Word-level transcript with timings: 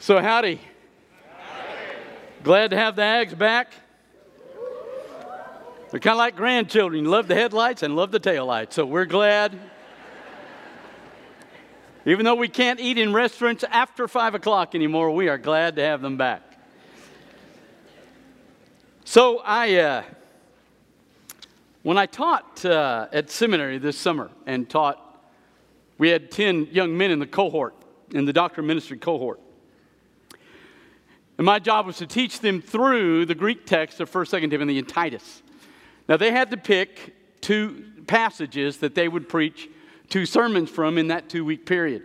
So, 0.00 0.20
howdy. 0.20 0.60
Glad 2.44 2.70
to 2.70 2.76
have 2.76 2.94
the 2.94 3.02
Ags 3.02 3.36
back. 3.36 3.72
They're 5.90 5.98
kind 5.98 6.12
of 6.12 6.18
like 6.18 6.36
grandchildren. 6.36 7.02
You 7.02 7.10
love 7.10 7.26
the 7.26 7.34
headlights 7.34 7.82
and 7.82 7.96
love 7.96 8.12
the 8.12 8.20
taillights. 8.20 8.74
So, 8.74 8.86
we're 8.86 9.06
glad. 9.06 9.58
Even 12.06 12.24
though 12.24 12.36
we 12.36 12.46
can't 12.46 12.78
eat 12.78 12.96
in 12.96 13.12
restaurants 13.12 13.64
after 13.68 14.06
5 14.06 14.36
o'clock 14.36 14.76
anymore, 14.76 15.10
we 15.10 15.28
are 15.28 15.36
glad 15.36 15.74
to 15.76 15.82
have 15.82 16.00
them 16.00 16.16
back. 16.16 16.42
So, 19.04 19.40
I, 19.44 19.74
uh, 19.74 20.02
when 21.82 21.98
I 21.98 22.06
taught 22.06 22.64
uh, 22.64 23.08
at 23.12 23.30
seminary 23.30 23.78
this 23.78 23.98
summer 23.98 24.30
and 24.46 24.70
taught, 24.70 25.04
we 25.98 26.08
had 26.10 26.30
10 26.30 26.68
young 26.70 26.96
men 26.96 27.10
in 27.10 27.18
the 27.18 27.26
cohort, 27.26 27.74
in 28.12 28.26
the 28.26 28.32
doctor 28.32 28.62
ministry 28.62 28.96
cohort. 28.96 29.40
And 31.38 31.44
my 31.44 31.60
job 31.60 31.86
was 31.86 31.98
to 31.98 32.06
teach 32.06 32.40
them 32.40 32.60
through 32.60 33.26
the 33.26 33.34
Greek 33.34 33.64
text 33.64 34.00
of 34.00 34.10
1st, 34.10 34.42
2nd 34.42 34.50
Timothy, 34.50 34.78
and 34.78 34.88
Titus. 34.88 35.42
Now, 36.08 36.16
they 36.16 36.32
had 36.32 36.50
to 36.50 36.56
pick 36.56 37.14
two 37.40 37.84
passages 38.06 38.78
that 38.78 38.94
they 38.94 39.08
would 39.08 39.28
preach 39.28 39.68
two 40.08 40.26
sermons 40.26 40.68
from 40.68 40.98
in 40.98 41.08
that 41.08 41.28
two 41.28 41.44
week 41.44 41.64
period. 41.64 42.02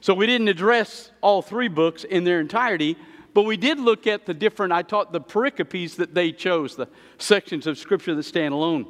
So 0.00 0.14
we 0.14 0.26
didn't 0.26 0.48
address 0.48 1.10
all 1.20 1.42
three 1.42 1.68
books 1.68 2.04
in 2.04 2.24
their 2.24 2.40
entirety, 2.40 2.96
but 3.34 3.42
we 3.42 3.56
did 3.56 3.78
look 3.78 4.06
at 4.06 4.26
the 4.26 4.34
different, 4.34 4.72
I 4.72 4.82
taught 4.82 5.12
the 5.12 5.20
pericopes 5.20 5.96
that 5.96 6.14
they 6.14 6.32
chose, 6.32 6.76
the 6.76 6.88
sections 7.18 7.66
of 7.66 7.78
Scripture 7.78 8.14
that 8.14 8.22
stand 8.22 8.54
alone. 8.54 8.86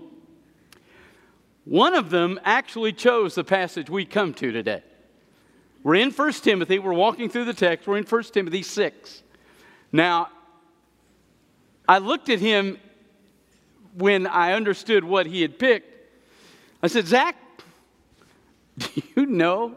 One 1.64 1.94
of 1.94 2.10
them 2.10 2.40
actually 2.44 2.92
chose 2.92 3.34
the 3.34 3.44
passage 3.44 3.90
we 3.90 4.04
come 4.04 4.34
to 4.34 4.52
today. 4.52 4.82
We're 5.82 5.96
in 5.96 6.10
1 6.10 6.32
Timothy, 6.34 6.78
we're 6.78 6.92
walking 6.92 7.28
through 7.28 7.46
the 7.46 7.54
text, 7.54 7.86
we're 7.86 7.98
in 7.98 8.04
1 8.04 8.22
Timothy 8.24 8.62
6. 8.62 9.22
Now, 9.92 10.28
I 11.86 11.98
looked 11.98 12.30
at 12.30 12.38
him 12.38 12.78
when 13.94 14.26
I 14.26 14.54
understood 14.54 15.04
what 15.04 15.26
he 15.26 15.42
had 15.42 15.58
picked. 15.58 15.88
I 16.82 16.86
said, 16.86 17.06
Zach, 17.06 17.36
do 18.78 19.02
you 19.14 19.26
know 19.26 19.76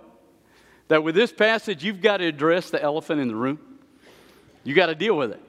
that 0.88 1.04
with 1.04 1.16
this 1.16 1.32
passage, 1.32 1.84
you've 1.84 2.02
got 2.02 2.18
to 2.18 2.26
address 2.26 2.70
the 2.70 2.82
elephant 2.82 3.20
in 3.20 3.28
the 3.28 3.36
room? 3.36 3.60
You 4.64 4.74
got 4.74 4.88
to 4.88 4.96
deal 4.96 5.18
with 5.18 5.32
it. 5.32 5.42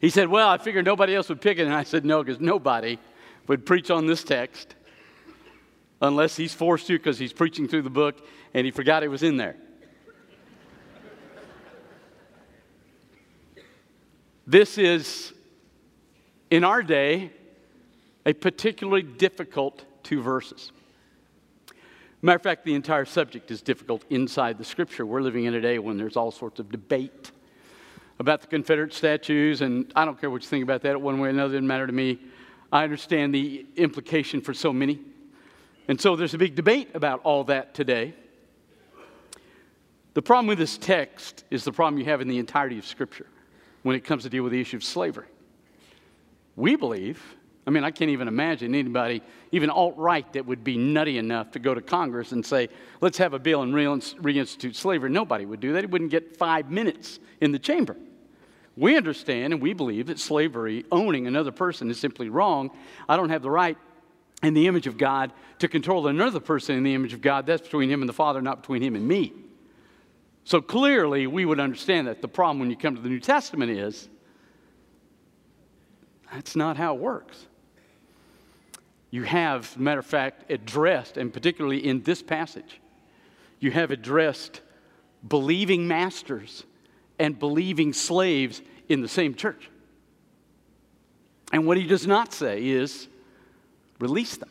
He 0.00 0.10
said, 0.10 0.28
Well, 0.28 0.48
I 0.48 0.58
figured 0.58 0.84
nobody 0.84 1.14
else 1.14 1.28
would 1.28 1.40
pick 1.40 1.58
it. 1.58 1.62
And 1.62 1.74
I 1.74 1.82
said, 1.82 2.04
No, 2.04 2.22
because 2.22 2.40
nobody 2.40 2.98
would 3.46 3.66
preach 3.66 3.90
on 3.90 4.06
this 4.06 4.22
text 4.22 4.74
unless 6.00 6.36
he's 6.36 6.54
forced 6.54 6.86
to 6.86 6.98
because 6.98 7.18
he's 7.18 7.32
preaching 7.32 7.66
through 7.66 7.82
the 7.82 7.90
book 7.90 8.24
and 8.54 8.64
he 8.64 8.70
forgot 8.70 9.02
it 9.02 9.08
was 9.08 9.22
in 9.22 9.36
there. 9.36 9.56
This 14.48 14.78
is, 14.78 15.34
in 16.50 16.64
our 16.64 16.82
day, 16.82 17.32
a 18.24 18.32
particularly 18.32 19.02
difficult 19.02 19.84
two 20.02 20.22
verses. 20.22 20.72
Matter 22.22 22.36
of 22.36 22.42
fact, 22.42 22.64
the 22.64 22.72
entire 22.72 23.04
subject 23.04 23.50
is 23.50 23.60
difficult 23.60 24.06
inside 24.08 24.56
the 24.56 24.64
scripture. 24.64 25.04
We're 25.04 25.20
living 25.20 25.44
in 25.44 25.52
a 25.52 25.60
day 25.60 25.78
when 25.78 25.98
there's 25.98 26.16
all 26.16 26.30
sorts 26.30 26.60
of 26.60 26.72
debate 26.72 27.30
about 28.18 28.40
the 28.40 28.46
Confederate 28.46 28.94
statues, 28.94 29.60
and 29.60 29.92
I 29.94 30.06
don't 30.06 30.18
care 30.18 30.30
what 30.30 30.40
you 30.40 30.48
think 30.48 30.62
about 30.62 30.80
that 30.80 30.98
one 30.98 31.20
way 31.20 31.28
or 31.28 31.30
another, 31.30 31.52
it 31.52 31.58
doesn't 31.58 31.66
matter 31.66 31.86
to 31.86 31.92
me. 31.92 32.18
I 32.72 32.84
understand 32.84 33.34
the 33.34 33.66
implication 33.76 34.40
for 34.40 34.54
so 34.54 34.72
many. 34.72 34.98
And 35.88 36.00
so 36.00 36.16
there's 36.16 36.32
a 36.32 36.38
big 36.38 36.54
debate 36.54 36.92
about 36.94 37.20
all 37.22 37.44
that 37.44 37.74
today. 37.74 38.14
The 40.14 40.22
problem 40.22 40.46
with 40.46 40.58
this 40.58 40.78
text 40.78 41.44
is 41.50 41.64
the 41.64 41.72
problem 41.72 41.98
you 41.98 42.06
have 42.06 42.22
in 42.22 42.28
the 42.28 42.38
entirety 42.38 42.78
of 42.78 42.86
Scripture 42.86 43.26
when 43.82 43.96
it 43.96 44.04
comes 44.04 44.24
to 44.24 44.30
deal 44.30 44.42
with 44.42 44.52
the 44.52 44.60
issue 44.60 44.76
of 44.76 44.84
slavery. 44.84 45.26
We 46.56 46.76
believe, 46.76 47.22
I 47.66 47.70
mean, 47.70 47.84
I 47.84 47.90
can't 47.90 48.10
even 48.10 48.28
imagine 48.28 48.74
anybody, 48.74 49.22
even 49.52 49.70
alt 49.70 49.96
right, 49.96 50.30
that 50.32 50.46
would 50.46 50.64
be 50.64 50.76
nutty 50.76 51.18
enough 51.18 51.52
to 51.52 51.58
go 51.58 51.74
to 51.74 51.80
Congress 51.80 52.32
and 52.32 52.44
say, 52.44 52.68
let's 53.00 53.18
have 53.18 53.34
a 53.34 53.38
bill 53.38 53.62
and 53.62 53.72
reinstitute 53.72 54.74
slavery. 54.74 55.10
Nobody 55.10 55.46
would 55.46 55.60
do 55.60 55.74
that. 55.74 55.84
It 55.84 55.90
wouldn't 55.90 56.10
get 56.10 56.36
five 56.36 56.70
minutes 56.70 57.20
in 57.40 57.52
the 57.52 57.58
chamber. 57.58 57.96
We 58.76 58.96
understand 58.96 59.52
and 59.52 59.60
we 59.60 59.72
believe 59.72 60.06
that 60.06 60.18
slavery, 60.18 60.84
owning 60.90 61.26
another 61.26 61.52
person, 61.52 61.90
is 61.90 61.98
simply 61.98 62.28
wrong. 62.28 62.70
I 63.08 63.16
don't 63.16 63.30
have 63.30 63.42
the 63.42 63.50
right 63.50 63.76
in 64.42 64.54
the 64.54 64.66
image 64.68 64.86
of 64.86 64.96
God 64.96 65.32
to 65.58 65.68
control 65.68 66.06
another 66.06 66.40
person 66.40 66.76
in 66.76 66.84
the 66.84 66.94
image 66.94 67.12
of 67.12 67.20
God. 67.20 67.44
That's 67.44 67.62
between 67.62 67.90
him 67.90 68.02
and 68.02 68.08
the 68.08 68.12
Father, 68.14 68.40
not 68.40 68.62
between 68.62 68.82
him 68.82 68.94
and 68.94 69.06
me. 69.06 69.32
So 70.48 70.62
clearly, 70.62 71.26
we 71.26 71.44
would 71.44 71.60
understand 71.60 72.06
that. 72.06 72.22
The 72.22 72.26
problem 72.26 72.58
when 72.58 72.70
you 72.70 72.76
come 72.76 72.96
to 72.96 73.02
the 73.02 73.10
New 73.10 73.20
Testament 73.20 73.70
is 73.70 74.08
that's 76.32 76.56
not 76.56 76.78
how 76.78 76.94
it 76.94 77.00
works. 77.02 77.44
You 79.10 79.24
have, 79.24 79.78
matter 79.78 80.00
of 80.00 80.06
fact, 80.06 80.50
addressed, 80.50 81.18
and 81.18 81.30
particularly 81.30 81.86
in 81.86 82.02
this 82.02 82.22
passage, 82.22 82.80
you 83.60 83.72
have 83.72 83.90
addressed 83.90 84.62
believing 85.28 85.86
masters 85.86 86.64
and 87.18 87.38
believing 87.38 87.92
slaves 87.92 88.62
in 88.88 89.02
the 89.02 89.08
same 89.08 89.34
church. 89.34 89.68
And 91.52 91.66
what 91.66 91.76
he 91.76 91.86
does 91.86 92.06
not 92.06 92.32
say 92.32 92.66
is 92.66 93.06
release 94.00 94.38
them. 94.38 94.50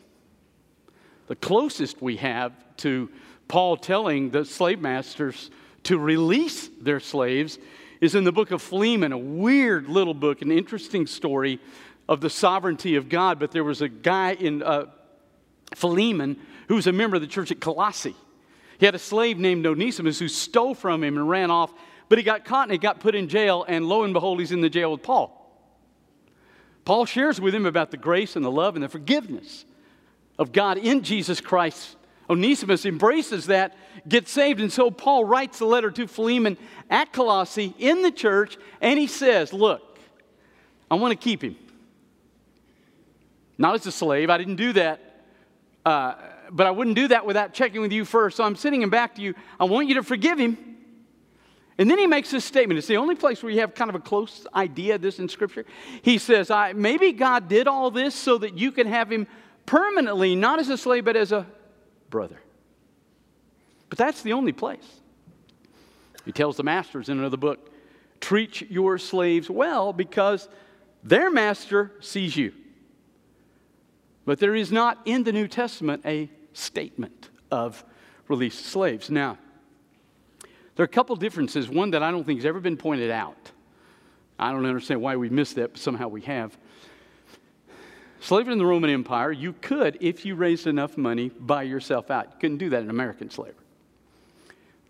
The 1.26 1.34
closest 1.34 2.00
we 2.00 2.18
have 2.18 2.52
to 2.76 3.10
Paul 3.48 3.76
telling 3.78 4.30
the 4.30 4.44
slave 4.44 4.78
masters 4.78 5.50
to 5.84 5.98
release 5.98 6.68
their 6.80 7.00
slaves 7.00 7.58
is 8.00 8.14
in 8.14 8.24
the 8.24 8.32
book 8.32 8.50
of 8.50 8.62
Philemon, 8.62 9.12
a 9.12 9.18
weird 9.18 9.88
little 9.88 10.14
book, 10.14 10.42
an 10.42 10.52
interesting 10.52 11.06
story 11.06 11.60
of 12.08 12.20
the 12.20 12.30
sovereignty 12.30 12.96
of 12.96 13.08
God. 13.08 13.38
But 13.38 13.50
there 13.50 13.64
was 13.64 13.82
a 13.82 13.88
guy 13.88 14.34
in 14.34 14.62
uh, 14.62 14.86
Philemon 15.74 16.38
who 16.68 16.76
was 16.76 16.86
a 16.86 16.92
member 16.92 17.16
of 17.16 17.22
the 17.22 17.28
church 17.28 17.50
at 17.50 17.60
Colossae. 17.60 18.14
He 18.78 18.86
had 18.86 18.94
a 18.94 18.98
slave 18.98 19.38
named 19.38 19.66
Onesimus 19.66 20.18
who 20.18 20.28
stole 20.28 20.74
from 20.74 21.02
him 21.02 21.16
and 21.16 21.28
ran 21.28 21.50
off, 21.50 21.72
but 22.08 22.18
he 22.18 22.24
got 22.24 22.44
caught 22.44 22.64
and 22.64 22.72
he 22.72 22.78
got 22.78 23.00
put 23.00 23.14
in 23.14 23.28
jail, 23.28 23.64
and 23.66 23.86
lo 23.88 24.04
and 24.04 24.12
behold, 24.12 24.38
he's 24.38 24.52
in 24.52 24.60
the 24.60 24.70
jail 24.70 24.92
with 24.92 25.02
Paul. 25.02 25.34
Paul 26.84 27.04
shares 27.04 27.40
with 27.40 27.54
him 27.54 27.66
about 27.66 27.90
the 27.90 27.96
grace 27.96 28.36
and 28.36 28.44
the 28.44 28.50
love 28.50 28.76
and 28.76 28.82
the 28.82 28.88
forgiveness 28.88 29.66
of 30.38 30.52
God 30.52 30.78
in 30.78 31.02
Jesus 31.02 31.40
Christ 31.40 31.96
Onesimus 32.30 32.84
embraces 32.84 33.46
that, 33.46 33.76
gets 34.08 34.30
saved. 34.30 34.60
And 34.60 34.72
so 34.72 34.90
Paul 34.90 35.24
writes 35.24 35.60
a 35.60 35.66
letter 35.66 35.90
to 35.92 36.06
Philemon 36.06 36.56
at 36.90 37.12
Colossae 37.12 37.74
in 37.78 38.02
the 38.02 38.10
church, 38.10 38.56
and 38.80 38.98
he 38.98 39.06
says, 39.06 39.52
Look, 39.52 39.98
I 40.90 40.96
want 40.96 41.12
to 41.12 41.16
keep 41.16 41.42
him. 41.42 41.56
Not 43.56 43.74
as 43.74 43.86
a 43.86 43.92
slave, 43.92 44.30
I 44.30 44.38
didn't 44.38 44.56
do 44.56 44.72
that. 44.74 45.00
Uh, 45.84 46.14
but 46.50 46.66
I 46.66 46.70
wouldn't 46.70 46.96
do 46.96 47.08
that 47.08 47.26
without 47.26 47.52
checking 47.52 47.80
with 47.80 47.92
you 47.92 48.04
first. 48.04 48.36
So 48.36 48.44
I'm 48.44 48.56
sending 48.56 48.82
him 48.82 48.90
back 48.90 49.14
to 49.16 49.22
you. 49.22 49.34
I 49.58 49.64
want 49.64 49.88
you 49.88 49.94
to 49.94 50.02
forgive 50.02 50.38
him. 50.38 50.56
And 51.76 51.88
then 51.88 51.98
he 51.98 52.06
makes 52.06 52.30
this 52.30 52.44
statement. 52.44 52.78
It's 52.78 52.88
the 52.88 52.96
only 52.96 53.14
place 53.14 53.42
where 53.42 53.52
you 53.52 53.60
have 53.60 53.74
kind 53.74 53.88
of 53.88 53.94
a 53.94 54.00
close 54.00 54.46
idea 54.54 54.96
of 54.96 55.02
this 55.02 55.18
in 55.18 55.28
Scripture. 55.28 55.64
He 56.02 56.18
says, 56.18 56.50
I, 56.50 56.72
Maybe 56.72 57.12
God 57.12 57.48
did 57.48 57.68
all 57.68 57.90
this 57.90 58.14
so 58.14 58.38
that 58.38 58.58
you 58.58 58.72
can 58.72 58.86
have 58.86 59.12
him 59.12 59.26
permanently, 59.66 60.34
not 60.34 60.58
as 60.58 60.68
a 60.70 60.78
slave, 60.78 61.04
but 61.04 61.16
as 61.16 61.30
a 61.30 61.46
brother. 62.10 62.40
But 63.88 63.98
that's 63.98 64.22
the 64.22 64.32
only 64.32 64.52
place. 64.52 65.00
He 66.24 66.32
tells 66.32 66.56
the 66.56 66.62
masters 66.62 67.08
in 67.08 67.18
another 67.18 67.36
book 67.36 67.70
treat 68.20 68.70
your 68.70 68.98
slaves 68.98 69.48
well 69.48 69.92
because 69.92 70.48
their 71.02 71.30
master 71.30 71.92
sees 72.00 72.36
you. 72.36 72.52
But 74.24 74.40
there 74.40 74.54
is 74.54 74.70
not 74.70 74.98
in 75.04 75.24
the 75.24 75.32
New 75.32 75.48
Testament 75.48 76.02
a 76.04 76.28
statement 76.52 77.30
of 77.50 77.82
released 78.28 78.66
slaves. 78.66 79.08
Now, 79.08 79.38
there 80.42 80.82
are 80.82 80.84
a 80.84 80.88
couple 80.88 81.16
differences. 81.16 81.68
One 81.68 81.92
that 81.92 82.02
I 82.02 82.10
don't 82.10 82.24
think 82.24 82.40
has 82.40 82.46
ever 82.46 82.60
been 82.60 82.76
pointed 82.76 83.10
out. 83.10 83.52
I 84.38 84.52
don't 84.52 84.66
understand 84.66 85.00
why 85.00 85.16
we 85.16 85.28
missed 85.30 85.54
that, 85.56 85.72
but 85.72 85.80
somehow 85.80 86.08
we 86.08 86.20
have. 86.22 86.56
Slavery 88.20 88.52
in 88.52 88.58
the 88.58 88.66
Roman 88.66 88.90
Empire, 88.90 89.30
you 89.30 89.52
could, 89.52 89.96
if 90.00 90.24
you 90.24 90.34
raised 90.34 90.66
enough 90.66 90.96
money, 90.96 91.28
buy 91.28 91.62
yourself 91.62 92.10
out. 92.10 92.26
You 92.32 92.38
couldn't 92.40 92.58
do 92.58 92.70
that 92.70 92.82
in 92.82 92.90
American 92.90 93.30
slavery. 93.30 93.64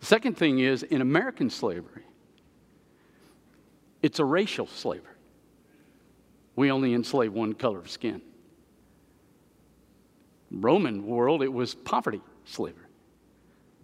The 0.01 0.07
second 0.07 0.37
thing 0.37 0.61
is, 0.61 0.83
in 0.83 1.01
American 1.01 1.51
slavery, 1.51 2.05
it's 4.03 4.19
a 4.19 4.25
racial 4.25 4.67
slavery. 4.67 5.13
We 6.57 6.71
only 6.71 6.95
enslave 6.95 7.33
one 7.33 7.53
color 7.53 7.79
of 7.79 7.91
skin. 7.91 8.23
Roman 10.51 11.07
world, 11.07 11.43
it 11.43 11.53
was 11.53 11.75
poverty 11.75 12.23
slavery. 12.45 12.87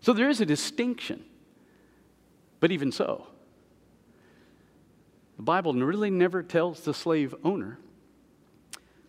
So 0.01 0.13
there 0.13 0.31
is 0.31 0.41
a 0.41 0.47
distinction. 0.47 1.25
But 2.61 2.73
even 2.73 2.93
so, 2.93 3.27
the 5.37 5.43
Bible 5.43 5.75
really 5.75 6.11
never 6.11 6.43
tells 6.43 6.81
the 6.81 6.95
slave 6.95 7.35
owner 7.45 7.79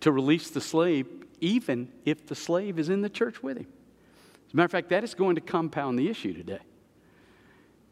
to 0.05 0.11
release 0.11 0.51
the 0.51 0.61
slave, 0.61 1.07
even 1.41 1.91
if 2.05 2.27
the 2.27 2.35
slave 2.35 2.77
is 2.77 2.89
in 2.89 3.01
the 3.01 3.09
church 3.09 3.41
with 3.41 3.57
him. 3.57 3.65
As 4.45 4.53
a 4.53 4.55
matter 4.55 4.65
of 4.65 4.71
fact, 4.71 4.89
that 4.89 5.03
is 5.03 5.15
going 5.15 5.33
to 5.33 5.41
compound 5.41 5.97
the 5.97 6.07
issue 6.07 6.31
today. 6.31 6.59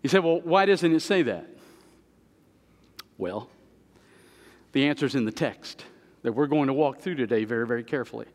You 0.04 0.10
say, 0.10 0.20
well, 0.20 0.40
why 0.42 0.68
doesn't 0.68 0.94
it 0.94 1.00
say 1.00 1.24
that? 1.24 1.48
Well, 3.18 3.50
the 4.74 4.86
answer 4.86 5.08
is 5.08 5.16
in 5.16 5.26
the 5.26 5.32
text 5.32 5.86
that 6.22 6.34
we're 6.34 6.46
going 6.46 6.68
to 6.68 6.74
walk 6.74 7.00
through 7.00 7.16
today 7.16 7.46
very, 7.46 7.66
very 7.66 7.84
carefully. 7.84 8.28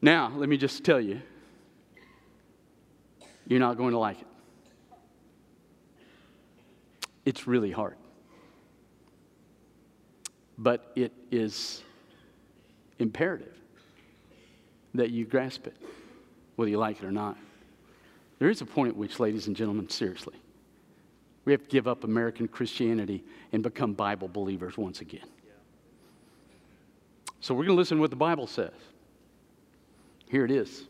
Now, 0.00 0.32
let 0.36 0.48
me 0.48 0.56
just 0.56 0.84
tell 0.84 1.00
you, 1.00 1.20
you're 3.48 3.58
not 3.58 3.76
going 3.76 3.90
to 3.90 3.98
like 3.98 4.20
it. 4.20 4.26
It's 7.24 7.48
really 7.48 7.72
hard. 7.72 7.96
But 10.56 10.92
it 10.94 11.12
is 11.32 11.82
imperative 13.02 13.54
that 14.94 15.10
you 15.10 15.24
grasp 15.24 15.66
it, 15.66 15.76
whether 16.56 16.70
you 16.70 16.78
like 16.78 16.98
it 16.98 17.04
or 17.04 17.12
not. 17.12 17.36
There 18.38 18.50
is 18.50 18.60
a 18.60 18.66
point 18.66 18.90
at 18.90 18.96
which, 18.96 19.20
ladies 19.20 19.46
and 19.46 19.56
gentlemen, 19.56 19.88
seriously, 19.88 20.36
we 21.44 21.52
have 21.52 21.62
to 21.62 21.68
give 21.68 21.88
up 21.88 22.04
American 22.04 22.48
Christianity 22.48 23.24
and 23.52 23.62
become 23.62 23.92
Bible 23.92 24.28
believers 24.28 24.76
once 24.76 25.00
again. 25.00 25.26
So 27.40 27.54
we're 27.54 27.64
going 27.64 27.76
to 27.76 27.80
listen 27.80 27.96
to 27.98 28.00
what 28.00 28.10
the 28.10 28.16
Bible 28.16 28.46
says. 28.46 28.72
Here 30.28 30.44
it 30.44 30.50
is. 30.50 30.84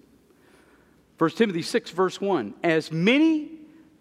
1 1.18 1.30
Timothy 1.30 1.62
6, 1.62 1.90
verse 1.90 2.20
1. 2.20 2.54
As 2.62 2.92
many 2.92 3.50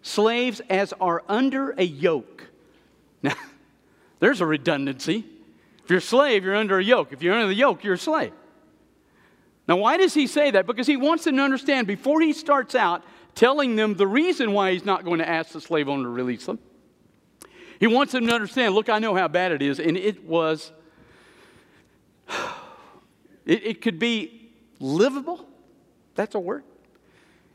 slaves 0.02 0.62
as 0.70 0.94
are 1.00 1.24
under 1.28 1.72
a 1.72 1.84
yoke. 1.84 2.48
Now, 3.24 3.36
there's 4.20 4.42
a 4.42 4.46
redundancy. 4.48 5.26
If 5.84 5.90
you're 5.90 6.00
a 6.00 6.02
slave, 6.02 6.44
you're 6.44 6.56
under 6.56 6.80
a 6.80 6.84
yoke. 6.84 7.12
If 7.12 7.24
you're 7.24 7.34
under 7.34 7.48
the 7.48 7.56
yoke, 7.56 7.84
you're 7.84 7.96
a 7.96 7.98
slave. 7.98 8.34
Now, 9.68 9.78
why 9.78 9.98
does 9.98 10.14
he 10.14 10.28
say 10.28 10.52
that? 10.52 10.68
Because 10.68 10.88
he 10.88 10.98
wants 10.98 11.24
them 11.24 11.38
to 11.38 11.42
understand 11.42 11.88
before 11.88 12.22
he 12.22 12.34
starts 12.34 12.76
out 12.76 13.04
telling 13.36 13.76
them 13.76 13.96
the 13.96 14.08
reason 14.08 14.52
why 14.52 14.74
he's 14.74 14.86
not 14.86 15.06
going 15.06 15.20
to 15.20 15.28
ask 15.28 15.52
the 15.52 15.62
slave 15.62 15.88
owner 15.88 16.04
to 16.04 16.10
release 16.10 16.46
them. 16.46 16.60
He 17.80 17.88
wants 17.88 18.12
them 18.12 18.28
to 18.28 18.34
understand 18.34 18.76
look, 18.76 18.90
I 18.90 19.00
know 19.00 19.16
how 19.16 19.28
bad 19.28 19.52
it 19.52 19.62
is. 19.62 19.80
And 19.80 19.98
it 19.98 20.24
was, 20.26 20.72
it, 23.46 23.66
it 23.66 23.82
could 23.82 23.98
be 23.98 24.52
livable. 24.80 25.48
That's 26.16 26.36
a 26.36 26.40
word. 26.40 26.64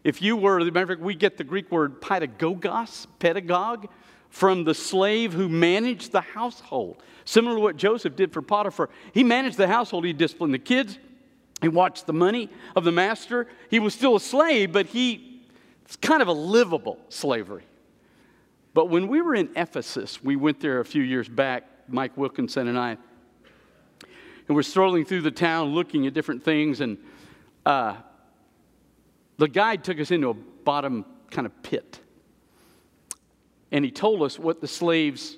If 0.02 0.22
you 0.22 0.36
were, 0.36 0.62
the 0.64 0.70
matter 0.70 0.84
of 0.84 0.88
fact, 0.90 1.00
we 1.00 1.14
get 1.14 1.36
the 1.36 1.44
Greek 1.44 1.70
word 1.70 2.00
pedagogos, 2.00 3.06
pedagogue, 3.18 3.88
from 4.36 4.64
the 4.64 4.74
slave 4.74 5.32
who 5.32 5.48
managed 5.48 6.12
the 6.12 6.20
household. 6.20 7.02
Similar 7.24 7.56
to 7.56 7.60
what 7.62 7.76
Joseph 7.78 8.16
did 8.16 8.34
for 8.34 8.42
Potiphar. 8.42 8.90
He 9.14 9.24
managed 9.24 9.56
the 9.56 9.66
household, 9.66 10.04
he 10.04 10.12
disciplined 10.12 10.52
the 10.52 10.58
kids, 10.58 10.98
he 11.62 11.68
watched 11.68 12.06
the 12.06 12.12
money 12.12 12.50
of 12.76 12.84
the 12.84 12.92
master. 12.92 13.48
He 13.70 13.78
was 13.78 13.94
still 13.94 14.14
a 14.14 14.20
slave, 14.20 14.72
but 14.72 14.88
he 14.88 15.40
it's 15.86 15.96
kind 15.96 16.20
of 16.20 16.28
a 16.28 16.34
livable 16.34 16.98
slavery. 17.08 17.64
But 18.74 18.90
when 18.90 19.08
we 19.08 19.22
were 19.22 19.34
in 19.34 19.48
Ephesus, 19.56 20.22
we 20.22 20.36
went 20.36 20.60
there 20.60 20.80
a 20.80 20.84
few 20.84 21.02
years 21.02 21.30
back, 21.30 21.64
Mike 21.88 22.14
Wilkinson 22.18 22.68
and 22.68 22.78
I, 22.78 22.98
and 24.48 24.54
we're 24.54 24.64
strolling 24.64 25.06
through 25.06 25.22
the 25.22 25.30
town 25.30 25.68
looking 25.68 26.06
at 26.06 26.12
different 26.12 26.44
things, 26.44 26.82
and 26.82 26.98
uh, 27.64 27.96
the 29.38 29.48
guide 29.48 29.82
took 29.82 29.98
us 29.98 30.10
into 30.10 30.28
a 30.28 30.34
bottom 30.34 31.06
kind 31.30 31.46
of 31.46 31.62
pit. 31.62 32.00
And 33.72 33.84
he 33.84 33.90
told 33.90 34.22
us 34.22 34.38
what 34.38 34.60
the 34.60 34.68
slave's 34.68 35.36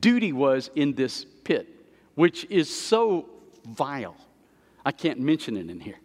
duty 0.00 0.32
was 0.32 0.70
in 0.74 0.94
this 0.94 1.24
pit, 1.44 1.68
which 2.14 2.46
is 2.50 2.74
so 2.74 3.28
vile. 3.66 4.16
I 4.84 4.92
can't 4.92 5.20
mention 5.20 5.56
it 5.56 5.70
in 5.70 5.80
here. 5.80 5.98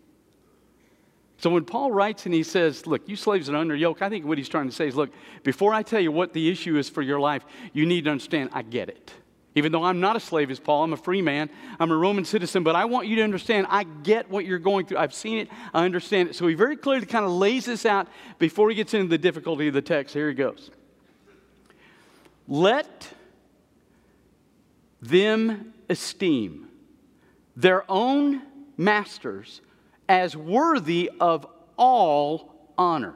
So 1.38 1.50
when 1.50 1.64
Paul 1.64 1.92
writes 1.92 2.26
and 2.26 2.34
he 2.34 2.44
says, 2.44 2.86
Look, 2.86 3.08
you 3.08 3.16
slaves 3.16 3.50
are 3.50 3.56
under 3.56 3.76
yoke, 3.76 4.02
I 4.02 4.10
think 4.10 4.26
what 4.26 4.38
he's 4.38 4.50
trying 4.50 4.68
to 4.68 4.76
say 4.76 4.88
is, 4.88 4.96
Look, 4.96 5.12
before 5.44 5.74
I 5.74 5.84
tell 5.84 6.00
you 6.00 6.12
what 6.12 6.34
the 6.34 6.50
issue 6.50 6.78
is 6.78 6.90
for 6.90 7.02
your 7.02 7.20
life, 7.20 7.44
you 7.74 7.86
need 7.86 8.06
to 8.06 8.12
understand 8.12 8.50
I 8.54 8.62
get 8.62 8.90
it. 8.90 9.14
Even 9.56 9.72
though 9.72 9.84
I'm 9.84 10.00
not 10.00 10.16
a 10.16 10.20
slave 10.20 10.52
as 10.52 10.60
Paul, 10.60 10.84
I'm 10.84 10.94
a 10.94 10.98
free 10.98 11.22
man, 11.22 11.50
I'm 11.80 11.92
a 11.92 11.96
Roman 11.96 12.24
citizen, 12.24 12.64
but 12.64 12.76
I 12.76 12.86
want 12.86 13.08
you 13.08 13.16
to 13.18 13.24
understand 13.24 13.68
I 13.70 13.84
get 13.84 14.30
what 14.30 14.46
you're 14.46 14.60
going 14.60 14.86
through. 14.86 14.98
I've 14.98 15.14
seen 15.14 15.40
it, 15.40 15.50
I 15.74 15.86
understand 15.86 16.30
it. 16.30 16.36
So 16.36 16.46
he 16.46 16.54
very 16.54 16.76
clearly 16.76 17.06
kind 17.06 17.26
of 17.26 17.32
lays 17.32 17.66
this 17.66 17.86
out 17.86 18.08
before 18.38 18.70
he 18.70 18.76
gets 18.76 18.94
into 18.94 19.08
the 19.08 19.18
difficulty 19.18 19.68
of 19.68 19.74
the 19.74 19.82
text. 19.82 20.14
Here 20.14 20.28
he 20.28 20.36
goes. 20.36 20.70
Let 22.50 23.08
them 25.02 25.74
esteem 25.88 26.68
their 27.56 27.90
own 27.90 28.42
masters 28.76 29.62
as 30.10 30.36
worthy 30.36 31.12
of 31.20 31.46
all 31.78 32.72
honor. 32.78 33.14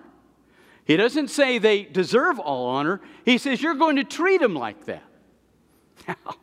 He 0.86 0.98
doesn't 0.98 1.30
say 1.30 1.58
they 1.58 1.84
deserve 1.84 2.40
all 2.40 2.68
honor. 2.68 3.02
He 3.26 3.40
says 3.40 3.62
you're 3.62 3.74
going 3.74 3.96
to 3.96 4.04
treat 4.04 4.40
them 4.40 4.54
like 4.54 4.86
that. 4.86 5.04
Now, 6.08 6.16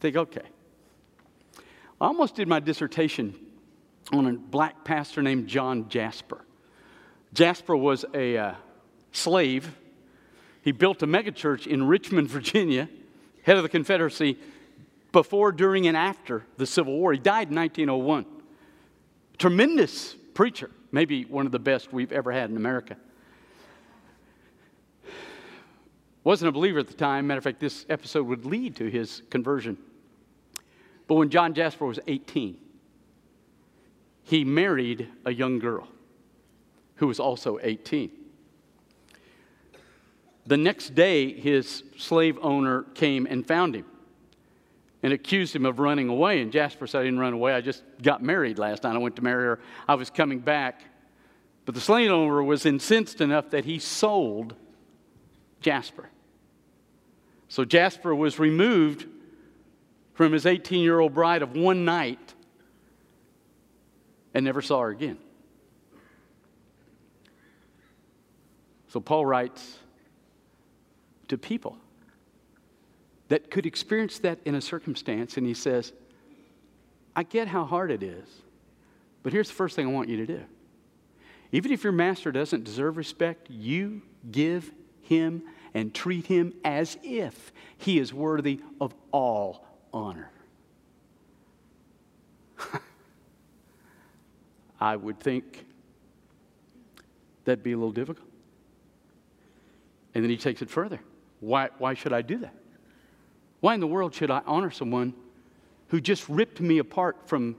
think, 0.00 0.16
okay. 0.16 0.42
I 2.00 2.06
almost 2.06 2.34
did 2.34 2.48
my 2.48 2.58
dissertation 2.58 3.34
on 4.12 4.26
a 4.26 4.32
black 4.32 4.84
pastor 4.84 5.22
named 5.22 5.46
John 5.46 5.88
Jasper. 5.88 6.44
Jasper 7.32 7.76
was 7.76 8.04
a 8.12 8.36
uh, 8.36 8.54
slave. 9.12 9.72
He 10.62 10.72
built 10.72 11.02
a 11.02 11.06
megachurch 11.06 11.66
in 11.66 11.86
Richmond, 11.86 12.28
Virginia, 12.30 12.88
head 13.42 13.56
of 13.56 13.62
the 13.62 13.68
Confederacy, 13.68 14.38
before, 15.10 15.52
during, 15.52 15.86
and 15.86 15.96
after 15.96 16.46
the 16.56 16.66
Civil 16.66 16.96
War. 16.96 17.12
He 17.12 17.18
died 17.18 17.50
in 17.50 17.56
1901. 17.56 18.24
Tremendous 19.36 20.14
preacher, 20.34 20.70
maybe 20.90 21.24
one 21.24 21.44
of 21.44 21.52
the 21.52 21.58
best 21.58 21.92
we've 21.92 22.12
ever 22.12 22.32
had 22.32 22.48
in 22.48 22.56
America. 22.56 22.96
Wasn't 26.24 26.48
a 26.48 26.52
believer 26.52 26.78
at 26.78 26.86
the 26.86 26.94
time. 26.94 27.26
Matter 27.26 27.38
of 27.38 27.44
fact, 27.44 27.60
this 27.60 27.84
episode 27.88 28.26
would 28.26 28.46
lead 28.46 28.76
to 28.76 28.88
his 28.88 29.22
conversion. 29.28 29.76
But 31.08 31.16
when 31.16 31.30
John 31.30 31.52
Jasper 31.52 31.84
was 31.84 31.98
18, 32.06 32.56
he 34.22 34.44
married 34.44 35.08
a 35.24 35.32
young 35.32 35.58
girl 35.58 35.88
who 36.96 37.08
was 37.08 37.18
also 37.18 37.58
18. 37.60 38.10
The 40.46 40.56
next 40.56 40.94
day, 40.94 41.32
his 41.32 41.84
slave 41.96 42.38
owner 42.42 42.82
came 42.94 43.26
and 43.26 43.46
found 43.46 43.76
him 43.76 43.86
and 45.02 45.12
accused 45.12 45.54
him 45.54 45.66
of 45.66 45.78
running 45.78 46.08
away. 46.08 46.40
And 46.40 46.52
Jasper 46.52 46.86
said, 46.86 47.00
I 47.00 47.04
didn't 47.04 47.20
run 47.20 47.32
away. 47.32 47.54
I 47.54 47.60
just 47.60 47.82
got 48.02 48.22
married 48.22 48.58
last 48.58 48.84
night. 48.84 48.94
I 48.94 48.98
went 48.98 49.16
to 49.16 49.22
marry 49.22 49.44
her. 49.44 49.60
I 49.88 49.94
was 49.94 50.10
coming 50.10 50.40
back. 50.40 50.82
But 51.64 51.74
the 51.74 51.80
slave 51.80 52.10
owner 52.10 52.42
was 52.42 52.66
incensed 52.66 53.20
enough 53.20 53.50
that 53.50 53.64
he 53.64 53.78
sold 53.78 54.54
Jasper. 55.60 56.08
So 57.48 57.64
Jasper 57.64 58.14
was 58.14 58.38
removed 58.38 59.06
from 60.14 60.32
his 60.32 60.46
18 60.46 60.82
year 60.82 60.98
old 60.98 61.14
bride 61.14 61.42
of 61.42 61.56
one 61.56 61.84
night 61.84 62.34
and 64.34 64.44
never 64.44 64.62
saw 64.62 64.80
her 64.80 64.90
again. 64.90 65.18
So 68.88 69.00
Paul 69.00 69.24
writes 69.24 69.78
to 71.32 71.38
people 71.38 71.76
that 73.28 73.50
could 73.50 73.64
experience 73.64 74.18
that 74.18 74.38
in 74.44 74.54
a 74.54 74.60
circumstance, 74.60 75.38
and 75.38 75.46
he 75.46 75.54
says, 75.54 75.94
I 77.16 77.22
get 77.22 77.48
how 77.48 77.64
hard 77.64 77.90
it 77.90 78.02
is, 78.02 78.28
but 79.22 79.32
here's 79.32 79.48
the 79.48 79.54
first 79.54 79.74
thing 79.74 79.86
I 79.86 79.90
want 79.90 80.10
you 80.10 80.18
to 80.18 80.26
do. 80.26 80.42
Even 81.50 81.72
if 81.72 81.84
your 81.84 81.92
master 81.94 82.30
doesn't 82.32 82.64
deserve 82.64 82.98
respect, 82.98 83.48
you 83.50 84.02
give 84.30 84.70
him 85.00 85.42
and 85.72 85.94
treat 85.94 86.26
him 86.26 86.52
as 86.66 86.98
if 87.02 87.50
he 87.78 87.98
is 87.98 88.12
worthy 88.12 88.60
of 88.78 88.94
all 89.10 89.64
honor. 89.90 90.30
I 94.78 94.96
would 94.96 95.18
think 95.18 95.64
that'd 97.46 97.64
be 97.64 97.72
a 97.72 97.76
little 97.76 97.90
difficult. 97.90 98.28
And 100.14 100.22
then 100.22 100.30
he 100.30 100.36
takes 100.36 100.60
it 100.60 100.68
further. 100.68 101.00
Why, 101.42 101.70
why 101.78 101.94
should 101.94 102.12
I 102.12 102.22
do 102.22 102.38
that? 102.38 102.54
Why 103.58 103.74
in 103.74 103.80
the 103.80 103.86
world 103.88 104.14
should 104.14 104.30
I 104.30 104.42
honor 104.46 104.70
someone 104.70 105.12
who 105.88 106.00
just 106.00 106.28
ripped 106.28 106.60
me 106.60 106.78
apart 106.78 107.16
from 107.26 107.56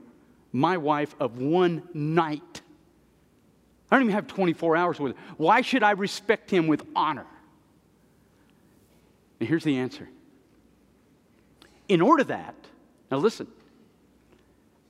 my 0.52 0.78
wife 0.78 1.14
of 1.20 1.36
one 1.36 1.82
night? 1.92 2.62
I 3.90 3.96
don't 3.96 4.04
even 4.04 4.14
have 4.14 4.26
24 4.26 4.74
hours 4.74 4.98
with 4.98 5.14
her. 5.14 5.22
Why 5.36 5.60
should 5.60 5.82
I 5.82 5.90
respect 5.90 6.50
him 6.50 6.66
with 6.66 6.82
honor? 6.96 7.26
And 9.38 9.46
here's 9.46 9.64
the 9.64 9.76
answer. 9.76 10.08
In 11.86 12.00
order 12.00 12.24
that, 12.24 12.54
now 13.10 13.18
listen, 13.18 13.48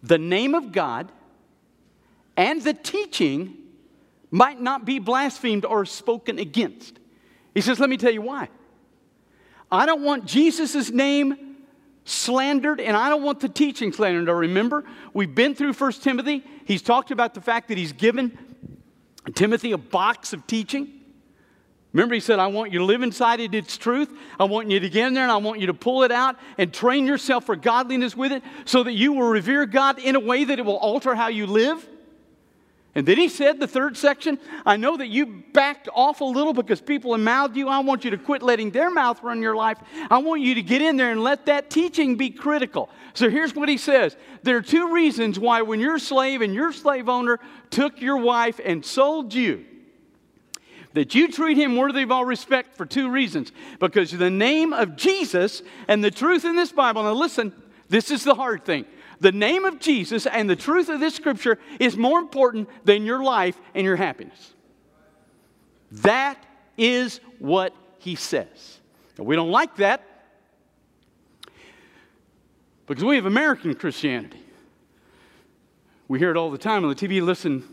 the 0.05 0.19
name 0.19 0.55
of 0.55 0.71
God 0.71 1.11
and 2.37 2.63
the 2.63 2.75
teaching 2.75 3.57
might 4.31 4.61
not 4.61 4.85
be 4.85 5.01
blasphemed 5.01 5.65
or 5.65 5.85
spoken 5.85 6.39
against. 6.39 7.01
He 7.55 7.61
says, 7.61 7.81
let 7.81 7.91
me 7.91 7.97
tell 7.97 8.13
you 8.13 8.23
why. 8.23 8.49
I 9.75 9.87
don't 9.87 10.03
want 10.03 10.27
Jesus' 10.27 10.91
name 10.91 11.57
slandered, 12.05 12.81
and 12.81 12.97
I 12.97 13.09
don't 13.09 13.23
want 13.23 13.41
the 13.41 13.49
teaching 13.49 13.93
slandered. 13.93 14.27
Now, 14.27 14.33
remember, 14.33 14.85
we've 15.13 15.35
been 15.35 15.55
through 15.55 15.73
1 15.73 15.93
Timothy. 15.93 16.45
He's 16.65 16.83
talked 16.83 17.11
about 17.11 17.35
the 17.35 17.41
fact 17.41 17.69
that 17.69 17.79
he's 17.79 17.93
given 17.93 18.39
Timothy 19.35 19.73
a 19.73 19.79
box 19.79 20.33
of 20.33 20.47
teaching. 20.47 21.01
Remember, 21.95 22.15
he 22.15 22.21
said, 22.21 22.41
I 22.41 22.49
want 22.49 22.73
you 22.73 22.81
to 22.81 22.85
live 22.85 23.03
inside 23.03 23.39
it, 23.39 23.55
its 23.55 23.79
truth. 23.79 24.11
I 24.39 24.45
want 24.45 24.69
you 24.69 24.81
to 24.81 24.89
get 24.91 25.07
in 25.07 25.15
there 25.15 25.23
and 25.23 25.31
I 25.31 25.37
want 25.37 25.61
you 25.61 25.69
to 25.69 25.75
pull 25.75 26.03
it 26.03 26.11
out 26.11 26.37
and 26.59 26.75
train 26.75 27.07
yourself 27.07 27.47
for 27.47 27.55
godliness 27.55 28.17
with 28.17 28.33
it 28.33 28.43
so 28.65 28.83
that 28.83 28.93
you 28.93 29.13
will 29.13 29.29
revere 29.29 29.65
God 29.65 30.01
in 30.01 30.17
a 30.17 30.21
way 30.21 30.43
that 30.43 30.59
it 30.59 30.65
will 30.65 30.77
alter 30.77 31.15
how 31.15 31.29
you 31.29 31.47
live. 31.47 31.89
And 32.97 33.07
then 33.07 33.17
he 33.17 33.29
said, 33.29 33.59
the 33.59 33.67
third 33.67 33.97
section, 33.97 34.39
I 34.65 34.77
know 34.77 34.97
that 34.97 35.09
you 35.09 35.27
backed 35.27 35.89
off 35.93 36.21
a 36.21 36.25
little 36.25 36.53
because 36.53 36.81
people 36.81 37.13
have 37.13 37.21
mouthed 37.21 37.57
you. 37.57 37.69
I 37.69 37.81
want 37.81 38.05
you 38.05 38.11
to 38.13 38.19
quit 38.19 38.41
letting 38.41 38.71
their 38.71 38.89
mouth 38.89 39.21
run 39.23 39.43
your 39.43 39.57
life. 39.57 39.79
I 40.11 40.19
want 40.19 40.43
you 40.43 40.55
to 40.55 40.63
get 40.63 40.81
in 40.81 40.97
there 40.97 41.11
and 41.11 41.23
let 41.23 41.47
that 41.47 41.71
teaching 41.71 42.17
be 42.17 42.31
critical. 42.31 42.89
So 43.13 43.29
here's 43.29 43.55
what 43.55 43.69
he 43.69 43.79
says 43.79 44.17
There 44.45 44.57
are 44.57 44.63
two 44.63 44.93
reasons 44.93 45.41
why, 45.41 45.63
when 45.63 45.81
your 45.81 45.99
slave 45.99 46.41
and 46.41 46.55
your 46.55 46.73
slave 46.73 47.09
owner 47.09 47.41
took 47.71 48.01
your 48.01 48.19
wife 48.19 48.61
and 48.65 48.85
sold 48.85 49.35
you, 49.35 49.65
that 50.93 51.17
you 51.17 51.33
treat 51.33 51.57
him 51.57 51.75
worthy 51.77 52.03
of 52.03 52.13
all 52.13 52.25
respect 52.25 52.77
for 52.77 52.87
two 52.87 53.11
reasons. 53.11 53.51
Because 53.81 54.13
the 54.13 54.31
name 54.31 54.73
of 54.73 54.95
Jesus 54.95 55.63
and 55.89 56.03
the 56.05 56.13
truth 56.13 56.45
in 56.45 56.55
this 56.55 56.71
Bible, 56.71 57.03
now 57.03 57.13
listen, 57.13 57.53
this 57.89 58.13
is 58.13 58.23
the 58.23 58.37
hard 58.37 58.65
thing. 58.65 58.85
The 59.25 59.33
name 59.33 59.65
of 59.65 59.81
Jesus 59.81 60.27
and 60.27 60.51
the 60.51 60.55
truth 60.55 60.91
of 60.91 61.01
this 61.01 61.15
scripture 61.15 61.59
is 61.81 61.97
more 61.97 62.19
important 62.19 62.69
than 62.85 63.07
your 63.07 63.25
life 63.25 63.59
and 63.75 63.83
your 63.83 63.97
happiness. 63.97 64.53
That 65.91 66.45
is 66.77 67.21
what 67.39 67.75
he 68.01 68.17
says. 68.17 68.81
And 69.17 69.25
we 69.25 69.35
don't 69.35 69.51
like 69.51 69.77
that 69.77 70.07
because 72.87 73.03
we 73.03 73.17
have 73.17 73.25
American 73.25 73.73
Christianity. 73.73 74.43
We 76.07 76.19
hear 76.19 76.31
it 76.31 76.37
all 76.37 76.51
the 76.51 76.59
time 76.59 76.85
on 76.85 76.91
the 76.91 76.95
TV. 76.95 77.23
Listen, 77.23 77.65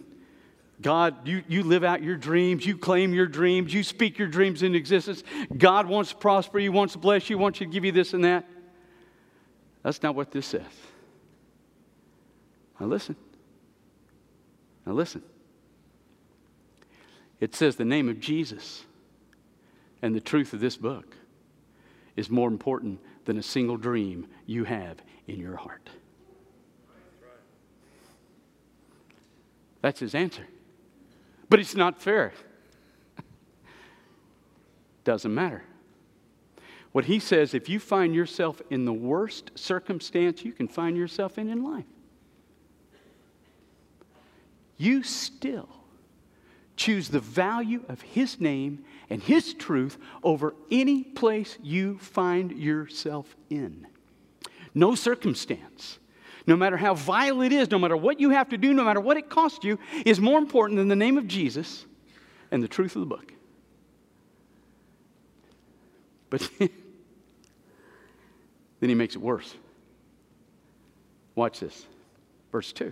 God, 0.81 1.27
you, 1.27 1.43
you 1.49 1.63
live 1.63 1.83
out 1.83 2.01
your 2.01 2.15
dreams, 2.15 2.65
you 2.65 2.77
claim 2.77 3.13
your 3.13 3.27
dreams, 3.27 3.73
you 3.73 3.83
speak 3.83 4.17
your 4.17 4.29
dreams 4.29 4.63
into 4.63 4.77
existence. 4.77 5.21
God 5.57 5.85
wants 5.85 6.11
to 6.11 6.15
prosper 6.15 6.59
you, 6.59 6.71
wants 6.71 6.93
to 6.93 6.99
bless 6.99 7.29
you, 7.29 7.37
wants 7.37 7.59
to 7.59 7.65
give 7.65 7.83
you 7.83 7.91
this 7.91 8.13
and 8.13 8.23
that. 8.23 8.47
That's 9.83 10.01
not 10.01 10.15
what 10.15 10.31
this 10.31 10.45
says. 10.45 10.63
Now 12.81 12.87
listen. 12.87 13.15
Now 14.87 14.93
listen. 14.93 15.21
It 17.39 17.53
says 17.53 17.75
the 17.75 17.85
name 17.85 18.09
of 18.09 18.19
Jesus 18.19 18.85
and 20.01 20.15
the 20.15 20.19
truth 20.19 20.51
of 20.51 20.61
this 20.61 20.77
book 20.77 21.15
is 22.15 22.31
more 22.31 22.47
important 22.47 22.99
than 23.25 23.37
a 23.37 23.43
single 23.43 23.77
dream 23.77 24.25
you 24.47 24.63
have 24.63 24.97
in 25.27 25.39
your 25.39 25.57
heart. 25.57 25.91
That's 29.83 29.99
his 29.99 30.15
answer. 30.15 30.47
But 31.49 31.59
it's 31.59 31.75
not 31.75 32.01
fair. 32.01 32.33
Doesn't 35.03 35.33
matter. 35.35 35.65
What 36.93 37.05
he 37.05 37.19
says, 37.19 37.53
if 37.53 37.69
you 37.69 37.79
find 37.79 38.15
yourself 38.15 38.59
in 38.71 38.85
the 38.85 38.93
worst 38.93 39.51
circumstance 39.53 40.43
you 40.43 40.51
can 40.51 40.67
find 40.67 40.97
yourself 40.97 41.37
in 41.37 41.47
in 41.47 41.63
life, 41.63 41.85
you 44.81 45.03
still 45.03 45.69
choose 46.75 47.09
the 47.09 47.19
value 47.19 47.83
of 47.87 48.01
his 48.01 48.39
name 48.39 48.83
and 49.09 49.21
his 49.21 49.53
truth 49.53 49.97
over 50.23 50.55
any 50.71 51.03
place 51.03 51.57
you 51.61 51.97
find 51.99 52.51
yourself 52.51 53.35
in. 53.49 53.85
No 54.73 54.95
circumstance 54.95 55.99
no 56.47 56.55
matter 56.55 56.77
how 56.77 56.93
vile 56.93 57.41
it 57.41 57.51
is, 57.51 57.69
no 57.69 57.79
matter 57.79 57.95
what 57.95 58.19
you 58.19 58.31
have 58.31 58.49
to 58.49 58.57
do, 58.57 58.73
no 58.73 58.83
matter 58.83 58.99
what 58.99 59.17
it 59.17 59.29
costs 59.29 59.63
you, 59.63 59.79
is 60.05 60.19
more 60.19 60.37
important 60.39 60.77
than 60.77 60.87
the 60.87 60.95
name 60.95 61.17
of 61.17 61.27
Jesus 61.27 61.85
and 62.51 62.63
the 62.63 62.67
truth 62.67 62.95
of 62.95 63.01
the 63.01 63.05
book. 63.05 63.33
But 66.29 66.49
then 66.59 66.69
he 68.79 68.95
makes 68.95 69.15
it 69.15 69.21
worse. 69.21 69.53
Watch 71.35 71.59
this. 71.59 71.85
Verse 72.51 72.73
2. 72.73 72.91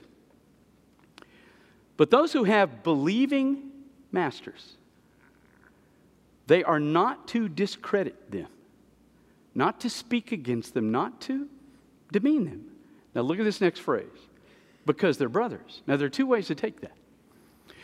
But 2.00 2.10
those 2.10 2.34
who 2.34 2.46
have 2.46 2.82
believing 2.82 3.70
masters, 4.12 4.78
they 6.48 6.64
are 6.64 6.80
not 6.80 7.28
to 7.28 7.48
discredit 7.48 8.32
them, 8.32 8.48
not 9.54 9.82
to 9.82 9.90
speak 9.92 10.32
against 10.32 10.74
them, 10.74 10.92
not 10.92 11.22
to 11.22 11.48
demean 12.12 12.46
them 12.46 12.70
now, 13.16 13.22
look 13.22 13.40
at 13.40 13.44
this 13.44 13.62
next 13.62 13.80
phrase 13.80 14.08
because 14.86 15.18
they're 15.18 15.30
brothers. 15.30 15.82
Now, 15.88 15.98
there 15.98 16.08
are 16.08 16.12
two 16.12 16.28
ways 16.28 16.48
to 16.48 16.56
take 16.56 16.82
that. 16.82 16.96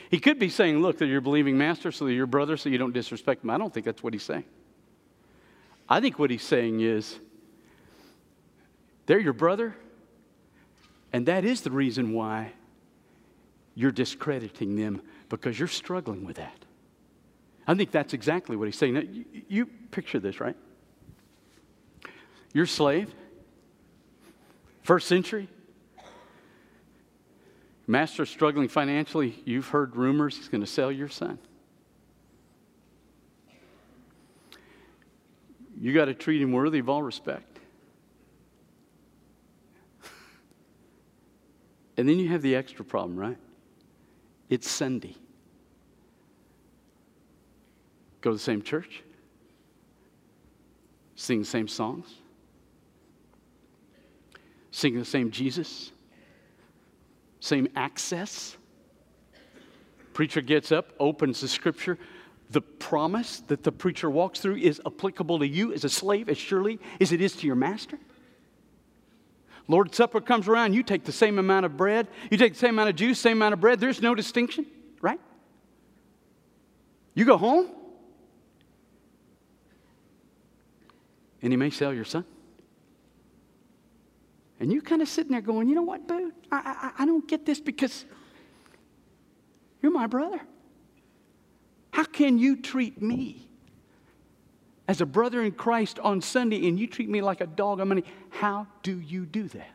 He 0.09 0.19
could 0.19 0.39
be 0.39 0.49
saying, 0.49 0.81
Look, 0.81 0.99
that 0.99 1.07
you're 1.07 1.21
believing 1.21 1.57
master, 1.57 1.91
so 1.91 2.05
that 2.05 2.13
you're 2.13 2.27
brother, 2.27 2.57
so 2.57 2.69
you 2.69 2.77
don't 2.77 2.93
disrespect 2.93 3.41
them. 3.41 3.49
I 3.49 3.57
don't 3.57 3.73
think 3.73 3.85
that's 3.85 4.03
what 4.03 4.13
he's 4.13 4.23
saying. 4.23 4.45
I 5.89 5.99
think 5.99 6.19
what 6.19 6.29
he's 6.29 6.43
saying 6.43 6.81
is, 6.81 7.19
they're 9.07 9.19
your 9.19 9.33
brother, 9.33 9.75
and 11.11 11.25
that 11.25 11.43
is 11.43 11.61
the 11.61 11.71
reason 11.71 12.13
why 12.13 12.53
you're 13.75 13.91
discrediting 13.91 14.75
them 14.77 15.01
because 15.29 15.59
you're 15.59 15.67
struggling 15.67 16.25
with 16.25 16.37
that. 16.37 16.65
I 17.67 17.75
think 17.75 17.91
that's 17.91 18.13
exactly 18.13 18.55
what 18.55 18.65
he's 18.65 18.77
saying. 18.77 18.93
Now, 18.93 19.01
you, 19.01 19.25
you 19.47 19.65
picture 19.91 20.19
this, 20.19 20.39
right? 20.39 20.55
You're 22.53 22.65
slave. 22.65 23.13
First 24.81 25.07
century, 25.07 25.49
master 27.87 28.25
struggling 28.25 28.67
financially, 28.67 29.41
you've 29.43 29.67
heard 29.67 29.95
rumors 29.95 30.37
he's 30.37 30.47
going 30.47 30.61
to 30.61 30.67
sell 30.67 30.91
your 30.91 31.09
son. 31.09 31.39
You 35.77 35.91
got 35.91 36.05
to 36.05 36.13
treat 36.13 36.41
him 36.41 36.51
worthy 36.51 36.79
of 36.79 36.89
all 36.89 37.03
respect. 37.03 37.59
And 41.97 42.09
then 42.09 42.19
you 42.19 42.27
have 42.27 42.41
the 42.41 42.57
extra 42.57 42.83
problem, 42.83 43.17
right? 43.17 43.37
It's 44.49 44.69
Sunday. 44.69 45.15
Go 48.21 48.31
to 48.31 48.37
the 48.37 48.43
same 48.43 48.61
church, 48.61 49.03
sing 51.15 51.39
the 51.39 51.45
same 51.45 51.67
songs 51.67 52.07
singing 54.75 54.99
the 54.99 55.05
same 55.05 55.31
Jesus, 55.31 55.93
same 57.39 57.69
access. 57.77 58.57
Preacher 60.13 60.41
gets 60.41 60.69
up, 60.69 60.91
opens 60.99 61.39
the 61.39 61.47
scripture. 61.47 61.97
The 62.49 62.59
promise 62.59 63.39
that 63.47 63.63
the 63.63 63.71
preacher 63.71 64.09
walks 64.09 64.41
through 64.41 64.57
is 64.57 64.81
applicable 64.85 65.39
to 65.39 65.47
you 65.47 65.71
as 65.71 65.85
a 65.85 65.89
slave 65.89 66.27
as 66.27 66.37
surely 66.37 66.77
as 66.99 67.13
it 67.13 67.21
is 67.21 67.37
to 67.37 67.47
your 67.47 67.55
master. 67.55 67.97
Lord's 69.67 69.97
Supper 69.97 70.21
comes 70.21 70.47
around, 70.47 70.73
you 70.73 70.83
take 70.83 71.03
the 71.05 71.11
same 71.11 71.39
amount 71.39 71.65
of 71.65 71.75
bread, 71.75 72.07
you 72.29 72.37
take 72.37 72.53
the 72.53 72.59
same 72.59 72.75
amount 72.75 72.89
of 72.89 72.95
juice, 72.95 73.19
same 73.19 73.37
amount 73.37 73.53
of 73.53 73.59
bread. 73.59 73.79
There's 73.79 74.01
no 74.01 74.13
distinction, 74.13 74.65
right? 75.01 75.19
You 77.15 77.25
go 77.25 77.37
home, 77.37 77.69
and 81.41 81.51
he 81.51 81.57
may 81.57 81.69
sell 81.69 81.93
your 81.93 82.05
son. 82.05 82.25
And 84.59 84.71
you're 84.71 84.81
kind 84.81 85.01
of 85.01 85.07
sitting 85.07 85.31
there 85.31 85.41
going, 85.41 85.67
you 85.67 85.75
know 85.75 85.81
what, 85.81 86.07
boo? 86.07 86.31
I, 86.51 86.91
I, 86.97 87.03
I 87.03 87.05
don't 87.05 87.27
get 87.27 87.45
this 87.45 87.59
because 87.59 88.05
you're 89.81 89.91
my 89.91 90.07
brother. 90.07 90.41
How 91.91 92.03
can 92.03 92.37
you 92.37 92.55
treat 92.57 93.01
me 93.01 93.47
as 94.87 95.01
a 95.01 95.05
brother 95.05 95.41
in 95.41 95.51
Christ 95.51 95.99
on 95.99 96.21
Sunday 96.21 96.67
and 96.67 96.79
you 96.79 96.87
treat 96.87 97.09
me 97.09 97.21
like 97.21 97.41
a 97.41 97.47
dog 97.47 97.79
on 97.79 97.87
Monday? 97.87 98.03
How 98.29 98.67
do 98.83 98.99
you 98.99 99.25
do 99.25 99.47
that? 99.49 99.69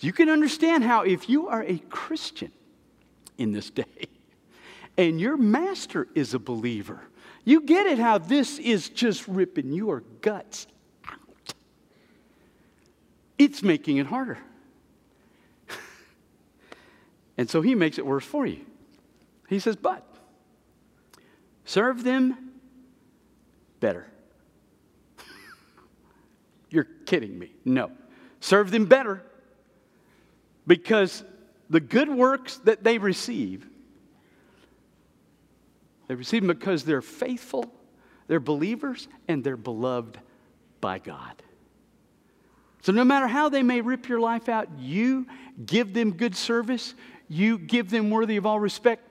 You 0.00 0.12
can 0.12 0.28
understand 0.28 0.84
how, 0.84 1.02
if 1.02 1.28
you 1.28 1.48
are 1.48 1.62
a 1.62 1.78
Christian 1.78 2.52
in 3.38 3.52
this 3.52 3.70
day 3.70 3.84
and 4.98 5.20
your 5.20 5.36
master 5.36 6.08
is 6.14 6.34
a 6.34 6.38
believer, 6.38 7.02
you 7.44 7.62
get 7.62 7.86
it 7.86 7.98
how 7.98 8.18
this 8.18 8.58
is 8.58 8.88
just 8.88 9.26
ripping 9.28 9.72
your 9.72 10.02
guts 10.20 10.66
out. 11.08 11.54
it's 13.38 13.62
making 13.62 13.98
it 13.98 14.06
harder. 14.06 14.38
and 17.38 17.48
so 17.48 17.62
he 17.62 17.74
makes 17.74 17.98
it 17.98 18.04
worse 18.04 18.24
for 18.24 18.44
you. 18.46 18.66
He 19.48 19.60
says, 19.60 19.76
but 19.76 20.04
serve 21.64 22.02
them 22.02 22.45
better. 23.80 24.06
You're 26.70 26.88
kidding 27.04 27.38
me. 27.38 27.52
No. 27.64 27.90
Serve 28.40 28.70
them 28.70 28.86
better 28.86 29.22
because 30.66 31.24
the 31.70 31.80
good 31.80 32.08
works 32.08 32.58
that 32.58 32.84
they 32.84 32.98
receive, 32.98 33.66
they 36.08 36.14
receive 36.14 36.42
them 36.42 36.56
because 36.56 36.84
they're 36.84 37.02
faithful, 37.02 37.72
they're 38.28 38.40
believers, 38.40 39.08
and 39.28 39.42
they're 39.42 39.56
beloved 39.56 40.18
by 40.80 40.98
God. 40.98 41.42
So, 42.82 42.92
no 42.92 43.04
matter 43.04 43.26
how 43.26 43.48
they 43.48 43.64
may 43.64 43.80
rip 43.80 44.08
your 44.08 44.20
life 44.20 44.48
out, 44.48 44.68
you 44.78 45.26
give 45.64 45.92
them 45.92 46.12
good 46.12 46.36
service, 46.36 46.94
you 47.28 47.58
give 47.58 47.90
them 47.90 48.10
worthy 48.10 48.36
of 48.36 48.46
all 48.46 48.60
respect, 48.60 49.05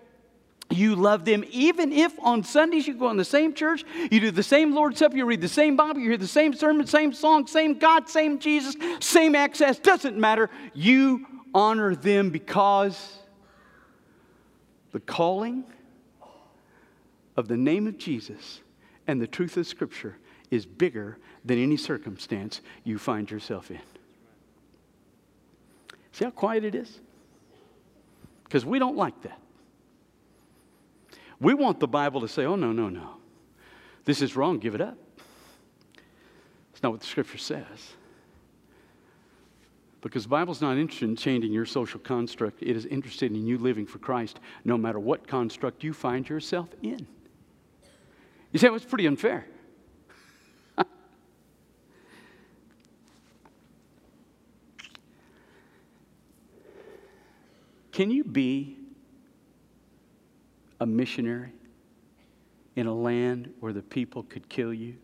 you 0.72 0.96
love 0.96 1.26
them, 1.26 1.44
even 1.52 1.94
if 1.94 2.14
on 2.20 2.44
Sundays 2.44 2.88
you 2.88 2.96
go 2.96 3.10
in 3.10 3.18
the 3.18 3.26
same 3.26 3.54
church, 3.54 3.84
you 4.12 4.20
do 4.20 4.32
the 4.32 4.44
same 4.44 4.74
Lord's 4.74 5.00
Supper, 5.00 5.16
you 5.16 5.26
read 5.26 5.42
the 5.42 5.48
same 5.48 5.76
Bible, 5.76 6.00
you 6.00 6.10
hear 6.10 6.18
the 6.18 6.28
same 6.28 6.54
sermon, 6.54 6.88
same 6.88 7.14
song, 7.14 7.48
same 7.48 7.76
God, 7.76 8.10
same 8.10 8.40
Jesus, 8.40 8.76
same 9.00 9.36
access, 9.36 9.80
doesn't 9.80 10.18
matter. 10.18 10.50
You 10.74 11.26
honor 11.54 11.96
them 11.96 12.32
because 12.32 13.20
the 14.92 15.00
calling 15.00 15.64
of 17.38 17.48
the 17.48 17.58
name 17.58 17.88
of 17.88 17.98
Jesus 17.98 18.62
and 19.08 19.22
the 19.22 19.28
truth 19.28 19.58
of 19.58 19.68
Scripture 19.68 20.18
is 20.52 20.66
bigger 20.66 21.18
than 21.44 21.62
any 21.62 21.78
circumstance 21.78 22.62
you 22.84 22.98
find 22.98 23.30
yourself 23.30 23.70
in. 23.70 23.80
See 26.12 26.24
how 26.24 26.32
quiet 26.32 26.64
it 26.64 26.76
is? 26.76 27.00
Because 28.46 28.66
we 28.66 28.80
don't 28.80 28.96
like 28.96 29.22
that. 29.24 29.40
We 31.40 31.54
want 31.54 31.80
the 31.80 31.88
Bible 31.88 32.22
to 32.22 32.28
say, 32.28 32.46
oh, 32.46 32.56
no, 32.56 32.72
no, 32.72 32.90
no. 32.90 33.18
This 34.06 34.22
is 34.22 34.36
wrong, 34.36 34.60
give 34.60 34.76
it 34.76 34.82
up. 34.82 34.98
It's 36.72 36.84
not 36.84 36.92
what 36.92 37.02
the 37.02 37.08
scripture 37.08 37.38
says. 37.38 37.66
Because 40.02 40.24
the 40.24 40.30
Bible's 40.30 40.62
not 40.62 40.78
interested 40.78 41.10
in 41.10 41.16
changing 41.16 41.52
your 41.52 41.66
social 41.66 42.00
construct, 42.00 42.62
it 42.62 42.76
is 42.76 42.86
interested 42.86 43.32
in 43.32 43.48
you 43.48 43.58
living 43.58 43.88
for 43.88 43.98
Christ 43.98 44.40
no 44.64 44.78
matter 44.78 45.00
what 45.00 45.28
construct 45.28 45.84
you 45.84 45.94
find 45.94 46.30
yourself 46.30 46.70
in. 46.84 47.08
You 48.52 48.60
say, 48.60 48.68
well, 48.68 48.76
it's 48.76 48.86
pretty 48.86 49.08
unfair. 49.08 49.48
Can 57.92 58.12
you 58.12 58.24
be 58.24 58.78
a 60.80 60.86
missionary 60.86 61.52
in 62.76 62.88
a 62.88 62.94
land 62.94 63.54
where 63.60 63.74
the 63.74 63.82
people 63.82 64.24
could 64.24 64.50
kill 64.50 64.74
you 64.74 64.96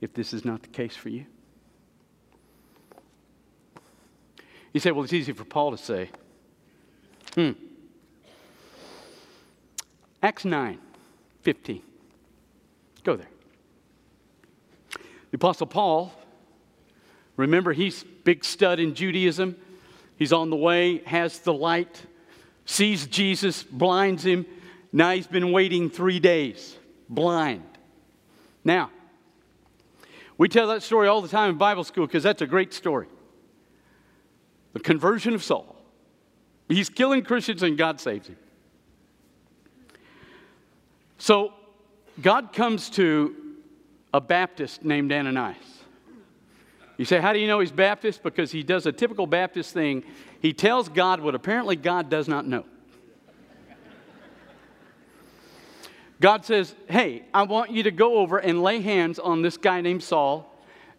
if 0.00 0.14
this 0.14 0.32
is 0.32 0.44
not 0.44 0.62
the 0.62 0.68
case 0.68 0.96
for 0.96 1.08
you? 1.08 1.26
You 4.72 4.80
say, 4.80 4.90
well, 4.90 5.04
it's 5.04 5.12
easy 5.12 5.32
for 5.32 5.44
Paul 5.44 5.72
to 5.72 5.76
say. 5.76 6.10
Hmm. 7.34 7.52
Acts 10.22 10.44
9 10.44 10.78
15. 11.42 11.82
Go 13.02 13.16
there. 13.16 13.26
The 14.92 15.36
Apostle 15.36 15.66
Paul, 15.66 16.12
remember, 17.36 17.72
he's 17.72 18.04
big 18.24 18.44
stud 18.44 18.78
in 18.78 18.94
Judaism. 18.94 19.56
He's 20.16 20.32
on 20.32 20.50
the 20.50 20.56
way, 20.56 20.98
has 20.98 21.40
the 21.40 21.52
light, 21.52 22.02
sees 22.64 23.06
Jesus, 23.06 23.64
blinds 23.64 24.24
him, 24.24 24.46
now 24.92 25.12
he's 25.12 25.26
been 25.26 25.52
waiting 25.52 25.88
three 25.88 26.20
days, 26.20 26.76
blind. 27.08 27.64
Now, 28.64 28.90
we 30.36 30.48
tell 30.48 30.68
that 30.68 30.82
story 30.82 31.08
all 31.08 31.22
the 31.22 31.28
time 31.28 31.50
in 31.50 31.58
Bible 31.58 31.84
school 31.84 32.06
because 32.06 32.22
that's 32.22 32.42
a 32.42 32.46
great 32.46 32.74
story. 32.74 33.06
The 34.72 34.80
conversion 34.80 35.34
of 35.34 35.42
Saul. 35.42 35.76
He's 36.68 36.88
killing 36.88 37.22
Christians 37.22 37.62
and 37.62 37.76
God 37.76 38.00
saves 38.00 38.28
him. 38.28 38.36
So, 41.18 41.52
God 42.20 42.52
comes 42.52 42.90
to 42.90 43.34
a 44.12 44.20
Baptist 44.20 44.84
named 44.84 45.12
Ananias. 45.12 45.56
You 46.96 47.04
say, 47.04 47.20
How 47.20 47.32
do 47.32 47.38
you 47.38 47.46
know 47.46 47.60
he's 47.60 47.72
Baptist? 47.72 48.22
Because 48.22 48.50
he 48.50 48.62
does 48.62 48.86
a 48.86 48.92
typical 48.92 49.26
Baptist 49.26 49.72
thing. 49.72 50.04
He 50.40 50.52
tells 50.52 50.88
God 50.88 51.20
what 51.20 51.34
apparently 51.34 51.76
God 51.76 52.10
does 52.10 52.28
not 52.28 52.46
know. 52.46 52.64
God 56.22 56.44
says, 56.44 56.74
Hey, 56.88 57.24
I 57.34 57.42
want 57.42 57.72
you 57.72 57.82
to 57.82 57.90
go 57.90 58.18
over 58.18 58.38
and 58.38 58.62
lay 58.62 58.80
hands 58.80 59.18
on 59.18 59.42
this 59.42 59.56
guy 59.56 59.80
named 59.80 60.04
Saul, 60.04 60.48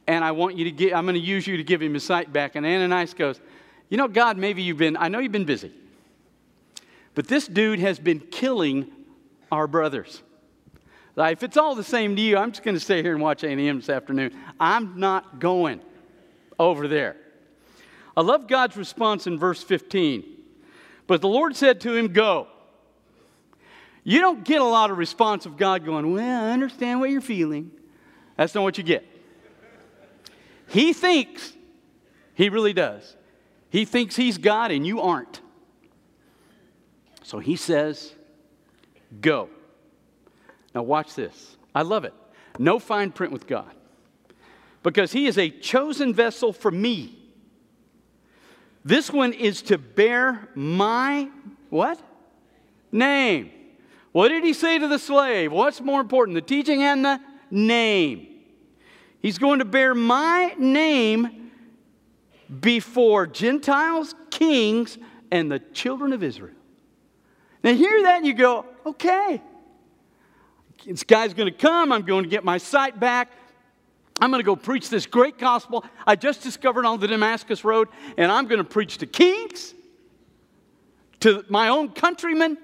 and 0.06 0.24
I 0.24 0.34
want 0.34 0.58
you 0.58 0.66
to 0.66 0.72
get, 0.72 0.94
I'm 0.94 1.06
going 1.06 1.16
to 1.16 1.22
use 1.22 1.48
you 1.48 1.56
to 1.56 1.64
give 1.64 1.82
him 1.82 1.94
his 1.94 2.04
sight 2.04 2.34
back. 2.34 2.56
And 2.56 2.66
Ananias 2.66 3.14
goes, 3.14 3.40
You 3.90 3.98
know, 3.98 4.10
God, 4.10 4.38
maybe 4.38 4.62
you've 4.62 4.78
been, 4.78 4.98
I 4.98 5.08
know 5.08 5.20
you've 5.20 5.32
been 5.32 5.46
busy, 5.46 5.72
but 7.16 7.28
this 7.28 7.48
dude 7.48 7.80
has 7.80 8.00
been 8.00 8.20
killing 8.20 8.92
our 9.50 9.66
brothers. 9.66 10.22
Like, 11.16 11.38
if 11.38 11.44
it's 11.44 11.58
all 11.58 11.74
the 11.74 11.86
same 11.86 12.18
to 12.18 12.22
you, 12.22 12.38
I'm 12.38 12.52
just 12.52 12.64
going 12.64 12.76
to 12.76 12.82
stay 12.82 13.02
here 13.02 13.14
and 13.14 13.22
watch 13.22 13.44
A&M 13.44 13.80
this 13.80 13.90
afternoon. 13.90 14.36
I'm 14.60 15.00
not 15.00 15.40
going 15.40 15.80
over 16.60 16.88
there. 16.88 17.16
I 18.18 18.22
love 18.22 18.48
God's 18.48 18.76
response 18.76 19.26
in 19.26 19.40
verse 19.40 19.64
15. 19.64 20.26
But 21.08 21.22
the 21.22 21.30
Lord 21.30 21.56
said 21.56 21.80
to 21.82 21.96
him, 21.96 22.12
Go. 22.12 22.48
You 24.04 24.20
don't 24.20 24.44
get 24.44 24.62
a 24.62 24.66
lot 24.66 24.92
of 24.92 24.98
response 24.98 25.46
of 25.46 25.58
God 25.58 25.86
going, 25.86 26.12
Well, 26.12 26.44
I 26.46 26.52
understand 26.52 27.00
what 27.00 27.10
you're 27.10 27.22
feeling. 27.22 27.72
That's 28.36 28.54
not 28.54 28.64
what 28.64 28.78
you 28.78 28.84
get. 28.84 29.06
He 30.68 30.94
thinks, 30.94 31.54
he 32.34 32.50
really 32.50 32.74
does. 32.74 33.16
He 33.70 33.86
thinks 33.86 34.16
he's 34.16 34.38
God 34.38 34.72
and 34.72 34.86
you 34.86 35.02
aren't. 35.02 35.42
So 37.24 37.40
he 37.40 37.56
says, 37.56 38.14
Go. 39.22 39.50
Now, 40.76 40.84
watch 40.84 41.14
this. 41.16 41.56
I 41.74 41.84
love 41.84 42.04
it. 42.04 42.14
No 42.60 42.80
fine 42.80 43.12
print 43.12 43.32
with 43.32 43.48
God. 43.48 43.72
Because 44.82 45.12
he 45.12 45.28
is 45.28 45.38
a 45.38 45.50
chosen 45.50 46.14
vessel 46.14 46.52
for 46.52 46.72
me. 46.72 47.18
This 48.84 49.10
one 49.12 49.32
is 49.32 49.62
to 49.64 49.78
bear 49.78 50.50
my 50.56 51.30
what? 51.70 52.00
Name. 52.92 53.52
What 54.14 54.30
did 54.30 54.44
he 54.44 54.54
say 54.54 54.80
to 54.80 54.88
the 54.88 55.00
slave? 55.00 55.52
What's 55.52 55.82
more 55.82 56.00
important, 56.00 56.36
the 56.36 56.42
teaching 56.42 56.82
and 56.84 57.04
the 57.04 57.20
name? 57.52 58.28
He's 59.22 59.40
going 59.40 59.60
to 59.60 59.66
bear 59.66 59.96
my 59.96 60.56
name 60.58 61.52
before 62.62 63.26
Gentiles, 63.26 64.14
kings, 64.30 64.98
and 65.32 65.52
the 65.52 65.60
children 65.60 66.14
of 66.14 66.22
Israel. 66.24 66.56
Now, 67.64 67.74
hear 67.74 68.04
that 68.04 68.18
and 68.18 68.28
you 68.28 68.34
go, 68.34 68.66
okay. 68.86 69.42
This 70.86 71.04
guy's 71.04 71.34
going 71.34 71.52
to 71.52 71.58
come. 71.58 71.92
I'm 71.92 72.04
going 72.04 72.24
to 72.24 72.30
get 72.30 72.44
my 72.44 72.60
sight 72.60 73.00
back. 73.00 73.32
I'm 74.22 74.30
going 74.30 74.42
to 74.42 74.46
go 74.46 74.56
preach 74.56 74.90
this 74.90 75.08
great 75.08 75.40
gospel 75.40 75.84
I 76.06 76.16
just 76.16 76.44
discovered 76.44 76.86
on 76.86 77.00
the 77.00 77.08
Damascus 77.08 77.64
Road, 77.64 77.88
and 78.16 78.32
I'm 78.32 78.46
going 78.46 78.60
to 78.60 78.64
preach 78.64 79.00
to 79.00 79.08
kings, 79.08 79.74
to 81.22 81.44
my 81.50 81.70
own 81.70 81.90
countrymen, 81.90 82.60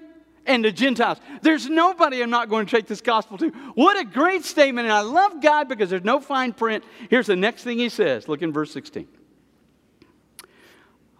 and 0.50 0.64
the 0.64 0.72
Gentiles. 0.72 1.18
There's 1.42 1.70
nobody 1.70 2.22
I'm 2.22 2.28
not 2.28 2.48
going 2.48 2.66
to 2.66 2.76
take 2.76 2.88
this 2.88 3.00
gospel 3.00 3.38
to. 3.38 3.50
What 3.76 3.96
a 3.96 4.04
great 4.04 4.44
statement. 4.44 4.86
And 4.86 4.92
I 4.92 5.02
love 5.02 5.40
God 5.40 5.68
because 5.68 5.88
there's 5.88 6.04
no 6.04 6.18
fine 6.18 6.52
print. 6.52 6.82
Here's 7.08 7.28
the 7.28 7.36
next 7.36 7.62
thing 7.62 7.78
he 7.78 7.88
says. 7.88 8.28
Look 8.28 8.42
in 8.42 8.52
verse 8.52 8.72
16. 8.72 9.06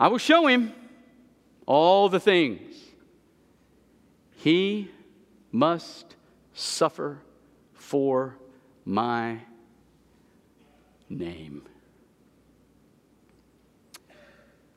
I 0.00 0.08
will 0.08 0.18
show 0.18 0.48
him 0.48 0.72
all 1.64 2.08
the 2.08 2.18
things 2.18 2.74
he 4.36 4.90
must 5.52 6.16
suffer 6.52 7.20
for 7.74 8.36
my 8.84 9.38
name. 11.08 11.62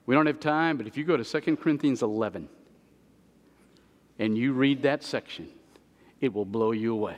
We 0.05 0.13
don't 0.13 0.27
have 0.27 0.39
time, 0.39 0.77
but 0.77 0.85
if 0.85 0.95
you 0.95 1.05
go 1.05 1.17
to 1.17 1.23
2 1.23 1.55
Corinthians 1.55 2.03
11, 2.03 2.49
and 4.23 4.37
you 4.37 4.53
read 4.53 4.83
that 4.83 5.03
section, 5.03 5.49
it 6.21 6.33
will 6.33 6.45
blow 6.45 6.71
you 6.71 6.93
away. 6.93 7.17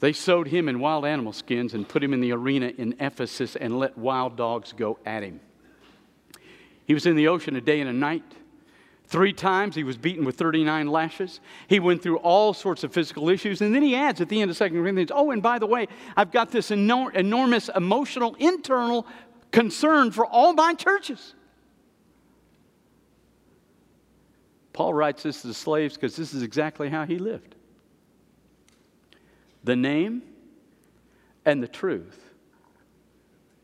They 0.00 0.12
sewed 0.12 0.48
him 0.48 0.68
in 0.68 0.78
wild 0.78 1.06
animal 1.06 1.32
skins 1.32 1.72
and 1.72 1.88
put 1.88 2.04
him 2.04 2.12
in 2.12 2.20
the 2.20 2.32
arena 2.32 2.66
in 2.76 2.96
Ephesus 3.00 3.56
and 3.56 3.78
let 3.78 3.96
wild 3.96 4.36
dogs 4.36 4.74
go 4.74 4.98
at 5.06 5.22
him. 5.22 5.40
He 6.84 6.92
was 6.92 7.06
in 7.06 7.16
the 7.16 7.28
ocean 7.28 7.56
a 7.56 7.62
day 7.62 7.80
and 7.80 7.88
a 7.88 7.94
night. 7.94 8.24
Three 9.06 9.32
times 9.32 9.74
he 9.74 9.84
was 9.84 9.96
beaten 9.96 10.26
with 10.26 10.36
39 10.36 10.86
lashes. 10.88 11.40
He 11.66 11.80
went 11.80 12.02
through 12.02 12.18
all 12.18 12.52
sorts 12.52 12.84
of 12.84 12.92
physical 12.92 13.30
issues. 13.30 13.62
And 13.62 13.74
then 13.74 13.82
he 13.82 13.96
adds 13.96 14.20
at 14.20 14.28
the 14.28 14.42
end 14.42 14.50
of 14.50 14.58
2 14.58 14.68
Corinthians, 14.68 15.12
oh, 15.14 15.30
and 15.30 15.42
by 15.42 15.58
the 15.58 15.66
way, 15.66 15.88
I've 16.14 16.30
got 16.30 16.50
this 16.50 16.68
enor- 16.68 17.14
enormous 17.14 17.70
emotional, 17.74 18.34
internal 18.34 19.06
concern 19.50 20.10
for 20.10 20.26
all 20.26 20.52
my 20.52 20.74
churches. 20.74 21.32
Paul 24.74 24.92
writes 24.92 25.22
this 25.22 25.40
to 25.40 25.46
the 25.46 25.54
slaves 25.54 25.94
because 25.94 26.16
this 26.16 26.34
is 26.34 26.42
exactly 26.42 26.90
how 26.90 27.06
he 27.06 27.18
lived. 27.18 27.54
The 29.62 29.76
name 29.76 30.22
and 31.46 31.62
the 31.62 31.68
truth 31.68 32.20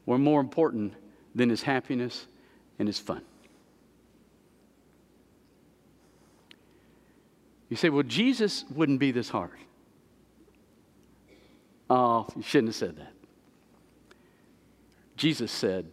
were 0.06 0.18
more 0.18 0.40
important 0.40 0.94
than 1.34 1.50
his 1.50 1.62
happiness 1.62 2.26
and 2.78 2.88
his 2.88 2.98
fun. 2.98 3.22
You 7.68 7.76
say, 7.76 7.88
well, 7.88 8.04
Jesus 8.04 8.64
wouldn't 8.70 9.00
be 9.00 9.10
this 9.10 9.28
hard. 9.28 9.58
Oh, 11.88 12.26
you 12.36 12.42
shouldn't 12.42 12.68
have 12.68 12.76
said 12.76 12.96
that. 12.98 13.12
Jesus 15.16 15.50
said, 15.50 15.90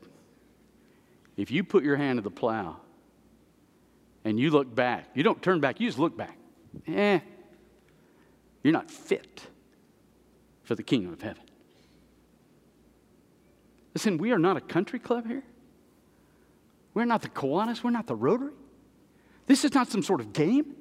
if 1.38 1.50
you 1.50 1.64
put 1.64 1.84
your 1.84 1.98
hand 1.98 2.18
to 2.18 2.22
the 2.22 2.32
plow 2.32 2.78
and 4.28 4.38
you 4.38 4.50
look 4.50 4.76
back, 4.76 5.06
you 5.14 5.24
don't 5.24 5.42
turn 5.42 5.62
back, 5.62 5.80
you 5.80 5.88
just 5.88 5.98
look 5.98 6.18
back. 6.18 6.38
Eh, 6.86 7.20
you're 8.62 8.74
not 8.74 8.92
fit 8.92 9.48
for 10.64 10.76
the 10.76 10.84
kingdom 10.84 11.14
of 11.14 11.22
heaven. 11.22 11.44
Listen, 13.96 14.18
we 14.18 14.34
are 14.34 14.38
not 14.38 14.58
a 14.58 14.62
country 14.62 15.00
club 15.00 15.26
here. 15.26 15.44
We're 16.94 17.06
not 17.06 17.22
the 17.22 17.30
Kiwanis. 17.30 17.86
We're 17.86 17.92
not 17.92 18.06
the 18.06 18.18
Rotary. 18.18 18.52
This 19.46 19.64
is 19.64 19.74
not 19.74 19.88
some 19.88 20.04
sort 20.04 20.20
of 20.20 20.34
game. 20.34 20.76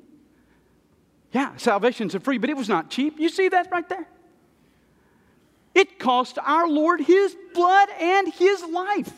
Yeah, 1.31 1.57
salvation's 1.57 2.17
a 2.17 2.21
free, 2.21 2.39
but 2.39 2.51
it 2.51 2.57
was 2.57 2.69
not 2.69 2.91
cheap. 2.91 3.21
You 3.21 3.29
see 3.29 3.49
that 3.51 3.71
right 3.71 3.89
there? 3.89 4.09
It 5.73 6.01
cost 6.01 6.37
our 6.43 6.67
Lord 6.67 7.01
his 7.01 7.37
blood 7.55 7.91
and 8.01 8.33
his 8.35 8.65
life. 8.65 9.13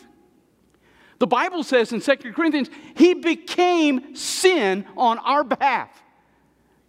The 1.19 1.27
Bible 1.27 1.65
says 1.65 1.93
in 1.93 2.01
2 2.01 2.33
Corinthians, 2.33 2.71
he 2.97 3.15
became 3.15 4.15
sin 4.15 4.87
on 4.97 5.19
our 5.19 5.43
behalf. 5.43 5.91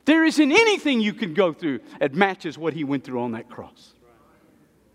There 0.06 0.24
isn't 0.24 0.52
anything 0.52 1.02
you 1.02 1.14
can 1.14 1.34
go 1.34 1.54
through 1.54 1.82
that 2.00 2.14
matches 2.14 2.58
what 2.58 2.74
he 2.74 2.84
went 2.84 3.04
through 3.04 3.22
on 3.22 3.32
that 3.34 3.50
cross. 3.50 3.94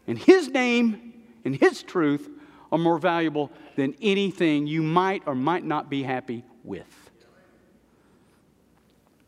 And 0.07 0.19
his 0.19 0.49
name 0.49 1.15
and 1.45 1.55
His 1.55 1.83
truth 1.83 2.29
are 2.73 2.79
more 2.79 2.99
valuable 2.99 3.53
than 3.77 3.95
anything 4.01 4.67
you 4.67 4.83
might 4.83 5.23
or 5.27 5.35
might 5.35 5.65
not 5.65 5.91
be 5.91 6.03
happy 6.03 6.45
with. 6.65 7.11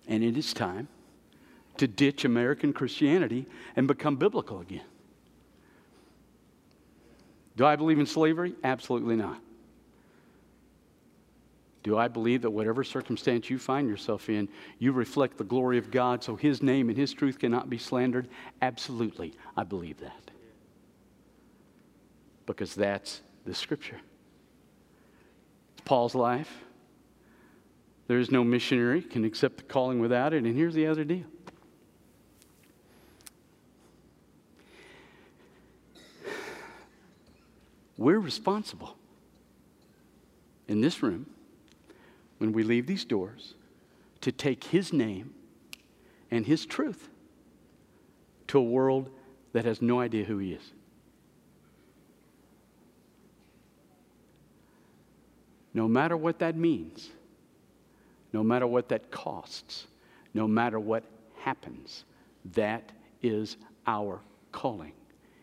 And 0.08 0.24
it 0.24 0.36
is 0.36 0.54
time 0.54 0.88
to 1.76 1.86
ditch 1.86 2.24
American 2.24 2.72
Christianity 2.72 3.46
and 3.76 3.86
become 3.86 4.16
biblical 4.16 4.60
again. 4.60 4.84
Do 7.56 7.66
I 7.66 7.76
believe 7.76 7.98
in 7.98 8.06
slavery? 8.06 8.54
Absolutely 8.64 9.16
not. 9.16 9.40
Do 11.86 11.96
I 11.96 12.08
believe 12.08 12.42
that 12.42 12.50
whatever 12.50 12.82
circumstance 12.82 13.48
you 13.48 13.60
find 13.60 13.88
yourself 13.88 14.28
in, 14.28 14.48
you 14.80 14.90
reflect 14.90 15.38
the 15.38 15.44
glory 15.44 15.78
of 15.78 15.92
God 15.92 16.20
so 16.20 16.34
His 16.34 16.60
name 16.60 16.88
and 16.88 16.98
His 16.98 17.12
truth 17.12 17.38
cannot 17.38 17.70
be 17.70 17.78
slandered? 17.78 18.26
Absolutely, 18.60 19.34
I 19.56 19.62
believe 19.62 20.00
that 20.00 20.32
because 22.44 22.74
that's 22.74 23.22
the 23.44 23.54
scripture. 23.54 24.00
It's 25.74 25.82
Paul's 25.84 26.16
life. 26.16 26.52
There 28.08 28.18
is 28.18 28.32
no 28.32 28.42
missionary 28.42 29.00
can 29.00 29.24
accept 29.24 29.58
the 29.58 29.62
calling 29.62 30.00
without 30.00 30.34
it. 30.34 30.42
And 30.42 30.56
here's 30.56 30.74
the 30.74 30.88
other 30.88 31.04
deal. 31.04 31.22
We're 37.96 38.18
responsible 38.18 38.96
in 40.66 40.80
this 40.80 41.00
room 41.00 41.26
when 42.38 42.52
we 42.52 42.62
leave 42.62 42.86
these 42.86 43.04
doors 43.04 43.54
to 44.20 44.32
take 44.32 44.64
his 44.64 44.92
name 44.92 45.34
and 46.30 46.46
his 46.46 46.66
truth 46.66 47.08
to 48.48 48.58
a 48.58 48.62
world 48.62 49.10
that 49.52 49.64
has 49.64 49.80
no 49.80 50.00
idea 50.00 50.24
who 50.24 50.38
he 50.38 50.52
is. 50.52 50.72
no 55.76 55.86
matter 55.86 56.16
what 56.16 56.38
that 56.38 56.56
means, 56.56 57.10
no 58.32 58.42
matter 58.42 58.66
what 58.66 58.88
that 58.88 59.10
costs, 59.10 59.86
no 60.32 60.48
matter 60.48 60.80
what 60.80 61.04
happens, 61.40 62.06
that 62.54 62.92
is 63.22 63.58
our 63.86 64.22
calling. 64.52 64.94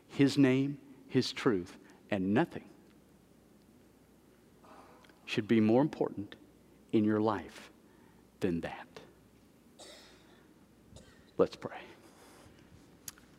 His 0.07 0.35
name, 0.35 0.79
His 1.07 1.31
truth, 1.31 1.77
and 2.09 2.33
nothing 2.33 2.63
should 5.25 5.47
be 5.47 5.61
more 5.61 5.83
important 5.83 6.33
in 6.93 7.03
your 7.03 7.19
life 7.19 7.71
than 8.39 8.61
that. 8.61 8.87
Let's 11.37 11.55
pray. 11.57 11.81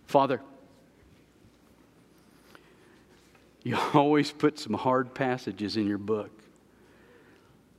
Father, 0.07 0.41
you 3.63 3.79
always 3.95 4.31
put 4.31 4.59
some 4.59 4.75
hard 4.75 5.15
passages 5.15 5.77
in 5.77 5.87
your 5.87 5.99
book. 5.99 6.31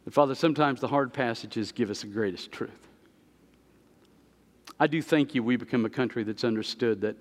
And 0.06 0.14
Father, 0.14 0.34
sometimes 0.34 0.82
the 0.82 0.88
hard 0.88 1.14
passages 1.14 1.72
give 1.72 1.90
us 1.90 2.02
the 2.02 2.08
greatest 2.08 2.52
truth. 2.52 2.72
I 4.80 4.88
do 4.88 5.02
thank 5.02 5.36
you 5.36 5.44
we 5.44 5.58
become 5.58 5.86
a 5.86 5.90
country 5.90 6.24
that's 6.24 6.44
understood 6.44 7.02
that 7.02 7.16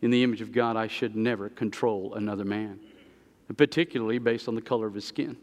in 0.00 0.10
the 0.10 0.22
image 0.24 0.40
of 0.40 0.52
God, 0.52 0.76
I 0.76 0.88
should 0.88 1.14
never 1.14 1.48
control 1.48 2.14
another 2.14 2.44
man, 2.44 2.80
and 3.48 3.56
particularly 3.56 4.18
based 4.18 4.48
on 4.48 4.56
the 4.56 4.60
color 4.60 4.86
of 4.86 4.94
his 4.94 5.04
skin. 5.04 5.36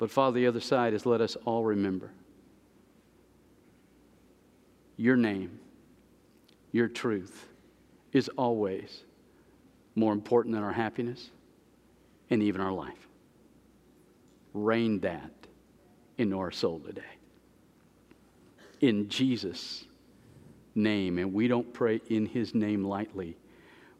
But 0.00 0.10
Father, 0.10 0.40
the 0.40 0.46
other 0.46 0.60
side 0.60 0.94
is 0.94 1.04
let 1.04 1.20
us 1.20 1.36
all 1.44 1.62
remember 1.62 2.10
your 4.96 5.16
name, 5.16 5.60
your 6.72 6.88
truth 6.88 7.48
is 8.12 8.28
always 8.30 9.02
more 9.94 10.12
important 10.14 10.54
than 10.54 10.64
our 10.64 10.72
happiness 10.72 11.30
and 12.30 12.42
even 12.42 12.62
our 12.62 12.72
life. 12.72 13.08
Reign 14.54 15.00
that 15.00 15.30
into 16.16 16.38
our 16.38 16.50
soul 16.50 16.80
today. 16.80 17.02
In 18.80 19.08
Jesus' 19.10 19.84
name, 20.74 21.18
and 21.18 21.32
we 21.34 21.46
don't 21.46 21.72
pray 21.74 22.00
in 22.08 22.24
his 22.24 22.54
name 22.54 22.84
lightly, 22.84 23.36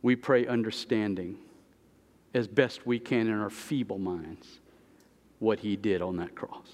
we 0.01 0.17
pray 0.17 0.47
understanding 0.47 1.39
as 2.33 2.49
best 2.49 2.87
we 2.87 2.99
can 2.99 3.27
in 3.27 3.39
our 3.39 3.51
feeble 3.51 3.99
minds 3.99 4.61
what 5.41 5.59
he 5.59 5.75
did 5.75 6.01
on 6.01 6.17
that 6.19 6.37
cross. 6.37 6.69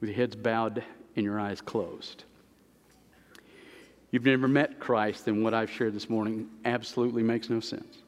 With 0.00 0.10
your 0.10 0.16
heads 0.16 0.36
bowed 0.36 0.84
and 1.16 1.24
your 1.24 1.40
eyes 1.40 1.60
closed. 1.60 2.24
You've 4.10 4.24
never 4.24 4.48
met 4.48 4.80
Christ, 4.80 5.24
then 5.24 5.42
what 5.42 5.54
I've 5.54 5.70
shared 5.70 5.94
this 5.94 6.10
morning 6.10 6.48
absolutely 6.64 7.22
makes 7.22 7.48
no 7.48 7.60
sense. 7.60 7.98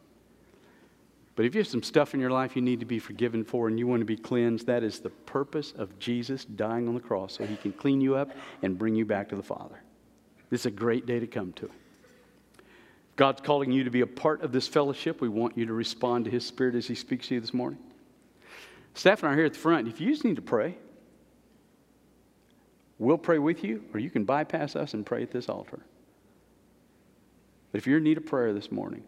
But 1.34 1.46
if 1.46 1.54
you 1.54 1.60
have 1.60 1.68
some 1.68 1.82
stuff 1.82 2.12
in 2.12 2.20
your 2.20 2.30
life 2.30 2.56
you 2.56 2.62
need 2.62 2.80
to 2.80 2.86
be 2.86 2.98
forgiven 2.98 3.44
for 3.44 3.68
and 3.68 3.78
you 3.78 3.86
want 3.86 4.00
to 4.00 4.06
be 4.06 4.16
cleansed, 4.16 4.66
that 4.66 4.82
is 4.82 5.00
the 5.00 5.10
purpose 5.10 5.72
of 5.78 5.98
Jesus 5.98 6.44
dying 6.44 6.88
on 6.88 6.94
the 6.94 7.00
cross 7.00 7.38
so 7.38 7.46
he 7.46 7.56
can 7.56 7.72
clean 7.72 8.00
you 8.00 8.16
up 8.16 8.32
and 8.62 8.78
bring 8.78 8.94
you 8.94 9.06
back 9.06 9.28
to 9.30 9.36
the 9.36 9.42
Father. 9.42 9.80
This 10.50 10.62
is 10.62 10.66
a 10.66 10.70
great 10.70 11.06
day 11.06 11.20
to 11.20 11.26
come 11.26 11.52
to. 11.54 11.70
God's 13.16 13.40
calling 13.40 13.70
you 13.72 13.84
to 13.84 13.90
be 13.90 14.00
a 14.00 14.06
part 14.06 14.42
of 14.42 14.52
this 14.52 14.66
fellowship. 14.66 15.20
We 15.20 15.28
want 15.28 15.56
you 15.56 15.66
to 15.66 15.72
respond 15.72 16.24
to 16.26 16.30
his 16.30 16.44
spirit 16.44 16.74
as 16.74 16.86
he 16.86 16.94
speaks 16.94 17.28
to 17.28 17.34
you 17.34 17.40
this 17.40 17.54
morning. 17.54 17.78
Staff 18.94 19.22
and 19.22 19.30
I 19.30 19.32
are 19.32 19.36
here 19.36 19.46
at 19.46 19.54
the 19.54 19.58
front. 19.58 19.88
If 19.88 20.00
you 20.00 20.10
just 20.10 20.24
need 20.24 20.36
to 20.36 20.42
pray, 20.42 20.76
we'll 22.98 23.18
pray 23.18 23.38
with 23.38 23.64
you, 23.64 23.84
or 23.92 24.00
you 24.00 24.10
can 24.10 24.24
bypass 24.24 24.76
us 24.76 24.94
and 24.94 25.04
pray 25.04 25.22
at 25.22 25.30
this 25.30 25.48
altar. 25.48 25.80
But 27.70 27.78
if 27.78 27.86
you're 27.86 27.98
in 27.98 28.04
need 28.04 28.18
of 28.18 28.26
prayer 28.26 28.52
this 28.52 28.70
morning, 28.70 29.02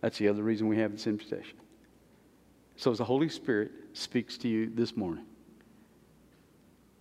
that's 0.00 0.18
the 0.18 0.28
other 0.28 0.42
reason 0.42 0.66
we 0.68 0.78
have 0.78 0.92
this 0.92 1.06
invitation. 1.06 1.56
So, 2.76 2.90
as 2.90 2.98
the 2.98 3.04
Holy 3.04 3.28
Spirit 3.28 3.70
speaks 3.92 4.38
to 4.38 4.48
you 4.48 4.70
this 4.74 4.96
morning, 4.96 5.24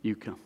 you 0.02 0.15
come. 0.15 0.39